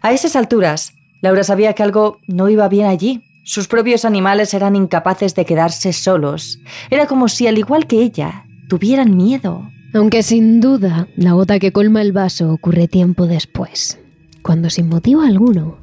A 0.03 0.12
esas 0.12 0.37
alturas, 0.37 0.92
Laura 1.22 1.42
sabía 1.42 1.72
que 1.72 1.83
algo 1.83 2.18
no 2.27 2.51
iba 2.51 2.68
bien 2.68 2.87
allí. 2.87 3.25
Sus 3.44 3.66
propios 3.66 4.05
animales 4.05 4.53
eran 4.53 4.77
incapaces 4.77 5.35
de 5.35 5.46
quedarse 5.46 5.94
solos. 5.94 6.59
Era 6.90 7.07
como 7.07 7.29
si, 7.29 7.46
al 7.46 7.57
igual 7.57 7.87
que 7.87 8.03
ella, 8.03 8.44
tuvieran 8.68 9.16
miedo. 9.16 9.70
Aunque 9.94 10.22
sin 10.22 10.61
duda, 10.61 11.09
la 11.16 11.33
gota 11.33 11.59
que 11.59 11.72
colma 11.72 12.03
el 12.03 12.12
vaso 12.12 12.53
ocurre 12.53 12.88
tiempo 12.88 13.27
después, 13.27 13.98
cuando 14.42 14.68
sin 14.68 14.90
motivo 14.90 15.22
alguno 15.22 15.82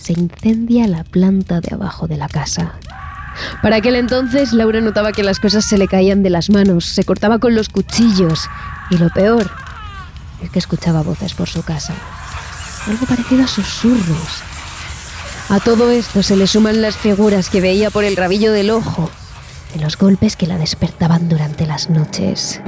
se 0.00 0.14
incendia 0.14 0.86
la 0.86 1.04
planta 1.04 1.60
de 1.60 1.74
abajo 1.74 2.06
de 2.08 2.16
la 2.16 2.28
casa. 2.28 2.74
Para 3.62 3.76
aquel 3.76 3.96
entonces, 3.96 4.52
Laura 4.52 4.80
notaba 4.80 5.12
que 5.12 5.22
las 5.22 5.38
cosas 5.40 5.64
se 5.64 5.78
le 5.78 5.88
caían 5.88 6.22
de 6.22 6.30
las 6.30 6.50
manos, 6.50 6.86
se 6.86 7.04
cortaba 7.04 7.38
con 7.38 7.54
los 7.54 7.68
cuchillos 7.68 8.48
y 8.90 8.98
lo 8.98 9.10
peor 9.10 9.50
es 10.42 10.50
que 10.50 10.58
escuchaba 10.58 11.02
voces 11.02 11.34
por 11.34 11.48
su 11.48 11.62
casa. 11.62 11.94
Algo 12.86 13.06
parecido 13.06 13.44
a 13.44 13.46
susurros. 13.46 14.42
A 15.48 15.60
todo 15.60 15.90
esto 15.90 16.22
se 16.22 16.36
le 16.36 16.46
suman 16.46 16.80
las 16.80 16.96
figuras 16.96 17.50
que 17.50 17.60
veía 17.60 17.90
por 17.90 18.04
el 18.04 18.16
rabillo 18.16 18.52
del 18.52 18.70
ojo, 18.70 19.10
de 19.74 19.80
los 19.80 19.98
golpes 19.98 20.36
que 20.36 20.46
la 20.46 20.58
despertaban 20.58 21.28
durante 21.28 21.66
las 21.66 21.90
noches. 21.90 22.60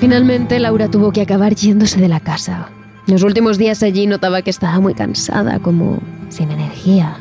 Finalmente, 0.00 0.58
Laura 0.58 0.88
tuvo 0.88 1.12
que 1.12 1.20
acabar 1.20 1.54
yéndose 1.54 2.00
de 2.00 2.08
la 2.08 2.20
casa. 2.20 2.70
Los 3.06 3.22
últimos 3.22 3.58
días 3.58 3.82
allí 3.82 4.06
notaba 4.06 4.40
que 4.40 4.48
estaba 4.48 4.80
muy 4.80 4.94
cansada, 4.94 5.58
como 5.58 5.98
sin 6.30 6.50
energía. 6.50 7.18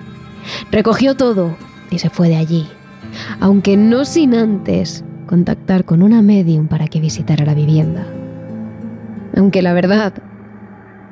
Recogió 0.71 1.13
todo 1.15 1.57
y 1.91 1.99
se 1.99 2.09
fue 2.09 2.29
de 2.29 2.37
allí, 2.37 2.69
aunque 3.41 3.75
no 3.75 4.05
sin 4.05 4.33
antes 4.33 5.03
contactar 5.27 5.83
con 5.83 6.01
una 6.01 6.21
medium 6.21 6.67
para 6.67 6.87
que 6.87 7.01
visitara 7.01 7.43
la 7.43 7.53
vivienda. 7.53 8.07
Aunque 9.35 9.61
la 9.61 9.73
verdad 9.73 10.13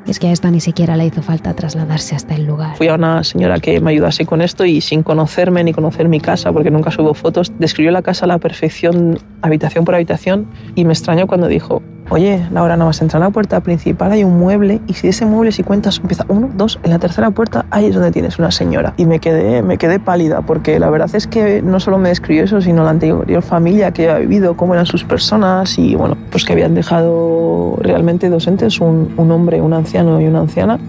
es 0.08 0.20
que 0.20 0.28
a 0.28 0.32
esta 0.32 0.50
ni 0.50 0.60
siquiera 0.60 0.96
le 0.96 1.06
hizo 1.06 1.22
falta 1.22 1.54
trasladarse 1.54 2.16
hasta 2.16 2.36
el 2.36 2.46
lugar. 2.46 2.76
Fui 2.78 2.88
a 2.88 2.96
una 2.96 3.24
señora 3.24 3.60
que 3.60 3.80
me 3.80 3.92
ayudase 3.92 4.26
con 4.26 4.42
esto 4.42 4.66
y 4.66 4.82
sin 4.82 5.04
conocerme 5.04 5.64
ni 5.64 5.74
conocer 5.74 6.08
mi 6.08 6.20
casa, 6.20 6.52
porque 6.52 6.72
nunca 6.72 6.92
subo 6.92 7.14
fotos, 7.14 7.52
describió 7.60 7.92
la 7.92 8.02
casa 8.02 8.26
a 8.26 8.28
la 8.28 8.38
perfección, 8.38 9.20
habitación 9.42 9.86
por 9.86 9.96
habitación, 9.96 10.48
y 10.76 10.86
me 10.86 10.94
extrañó 10.94 11.28
cuando 11.28 11.48
dijo, 11.48 11.82
oye, 12.10 12.46
Laura, 12.52 12.78
no 12.78 12.86
vas 12.86 13.02
a 13.02 13.06
entrar 13.06 13.22
a 13.22 13.26
la 13.26 13.32
puerta 13.32 13.60
principal, 13.62 14.12
hay 14.12 14.24
un 14.24 14.40
mueble, 14.40 14.82
y 14.88 14.94
si 14.94 15.08
ese 15.08 15.26
mueble, 15.26 15.52
si 15.52 15.64
cuentas, 15.64 16.00
empieza 16.00 16.26
uno, 16.30 16.50
dos, 16.56 16.80
en 16.84 16.92
la 16.92 17.00
tercera 17.00 17.32
puerta, 17.32 17.66
ahí 17.70 17.86
es 17.86 17.94
donde 17.94 18.12
tienes 18.12 18.40
una 18.40 18.52
señora. 18.52 18.94
Y 18.98 19.06
me 19.06 19.20
quedé, 19.20 19.62
me 19.62 19.78
quedé 19.78 20.00
pálida, 20.00 20.42
porque 20.42 20.80
la 20.80 20.90
verdad 20.90 21.10
es 21.14 21.28
que 21.28 21.62
no 21.62 21.80
solo 21.80 21.98
me 21.98 22.10
describió 22.10 22.44
eso, 22.44 22.62
sino 22.62 22.84
la 22.84 22.92
anterior 22.92 23.42
familia 23.42 23.92
que 23.92 24.10
había 24.10 24.20
vivido, 24.20 24.56
cómo 24.56 24.74
eran 24.74 24.86
sus 24.86 25.04
personas, 25.04 25.78
y 25.78 25.96
bueno, 25.96 26.18
pues 26.32 26.46
que 26.46 26.54
habían 26.54 26.76
dejado 26.76 27.78
realmente 27.82 28.30
dos 28.30 28.48
entes, 28.48 28.80
un, 28.80 29.14
un 29.18 29.32
hombre, 29.32 29.62
un 29.62 29.74
anciano 29.74 30.22
y 30.22 30.28
una 30.28 30.40
anciana, 30.40 30.80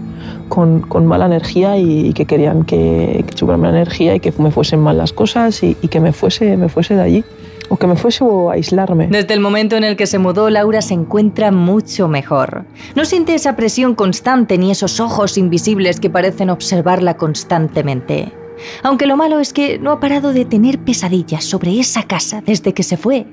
con, 0.47 0.81
con, 0.81 1.05
mala 1.05 1.27
energía 1.27 1.77
y, 1.77 2.13
que 2.13 2.25
querían 2.25 2.63
que, 2.63 3.23
que 3.27 3.33
chuparme 3.35 3.71
la 3.71 3.77
energía 3.77 4.15
y 4.15 4.19
que 4.19 4.33
me 4.39 4.51
fuesen 4.51 4.79
mal 4.79 4.97
las 4.97 5.13
cosas 5.13 5.61
y, 5.63 5.77
y 5.81 5.87
que 5.87 5.99
me 5.99 6.11
fuese, 6.11 6.57
me 6.57 6.69
fuese 6.69 6.95
de 6.95 7.01
allí 7.01 7.25
o 7.69 7.77
que 7.77 7.87
me 7.87 7.95
fuese 7.95 8.23
o 8.23 8.51
aislarme. 8.51 9.07
Desde 9.07 9.33
el 9.33 9.39
momento 9.39 9.75
en 9.75 9.83
el 9.83 9.95
que 9.95 10.07
se 10.07 10.19
mudó, 10.19 10.49
Laura 10.49 10.81
se 10.81 10.93
encuentra 10.93 11.51
mucho 11.51 12.07
mejor. 12.07 12.65
No 12.95 13.05
siente 13.05 13.35
esa 13.35 13.55
presión 13.55 13.95
constante 13.95 14.57
ni 14.57 14.71
esos 14.71 14.99
ojos 14.99 15.37
invisibles 15.37 15.99
que 15.99 16.09
parecen 16.09 16.49
observarla 16.49 17.15
constantemente. 17.17 18.33
Aunque 18.83 19.07
lo 19.07 19.15
malo 19.15 19.39
es 19.39 19.53
que 19.53 19.79
no 19.79 19.91
ha 19.91 19.99
parado 19.99 20.33
de 20.33 20.45
tener 20.45 20.79
pesadillas 20.79 21.45
sobre 21.45 21.79
esa 21.79 22.03
casa 22.03 22.41
desde 22.45 22.73
que 22.73 22.83
se 22.83 22.97
fue. 22.97 23.25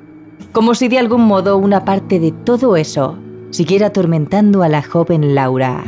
Como 0.53 0.75
si 0.75 0.89
de 0.89 0.99
algún 0.99 1.23
modo 1.23 1.57
una 1.57 1.85
parte 1.85 2.21
de 2.21 2.33
todo 2.33 2.77
eso 2.77 3.19
siguiera 3.51 3.89
atormentando 3.89 4.63
a 4.63 4.69
la 4.69 4.83
joven 4.83 5.35
Laura. 5.35 5.83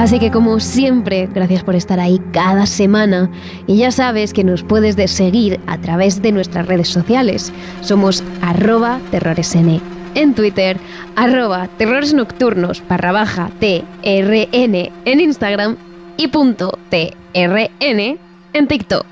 Así 0.00 0.18
que 0.18 0.30
como 0.30 0.60
siempre, 0.60 1.28
gracias 1.30 1.62
por 1.62 1.74
estar 1.74 2.00
ahí 2.00 2.22
cada 2.32 2.64
semana 2.64 3.30
y 3.66 3.76
ya 3.76 3.90
sabes 3.92 4.32
que 4.32 4.44
nos 4.44 4.62
puedes 4.62 4.96
seguir 5.10 5.60
a 5.66 5.76
través 5.76 6.22
de 6.22 6.32
nuestras 6.32 6.66
redes 6.66 6.88
sociales. 6.88 7.52
Somos 7.82 8.24
arroba 8.40 8.98
terroresn 9.10 9.82
en 10.14 10.34
Twitter, 10.34 10.78
arroba 11.16 11.68
terrores 11.76 12.14
nocturnos 12.14 12.82
barra 12.88 13.12
baja 13.12 13.50
TRN 13.60 14.90
en 15.04 15.20
Instagram 15.20 15.76
y 16.16 16.28
punto 16.28 16.78
TRN 16.88 18.18
en 18.54 18.68
TikTok. 18.68 19.04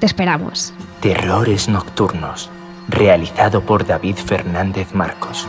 Te 0.00 0.06
esperamos. 0.06 0.74
Terrores 1.00 1.68
Nocturnos, 1.68 2.50
realizado 2.88 3.60
por 3.60 3.86
David 3.86 4.16
Fernández 4.16 4.94
Marcos. 4.94 5.46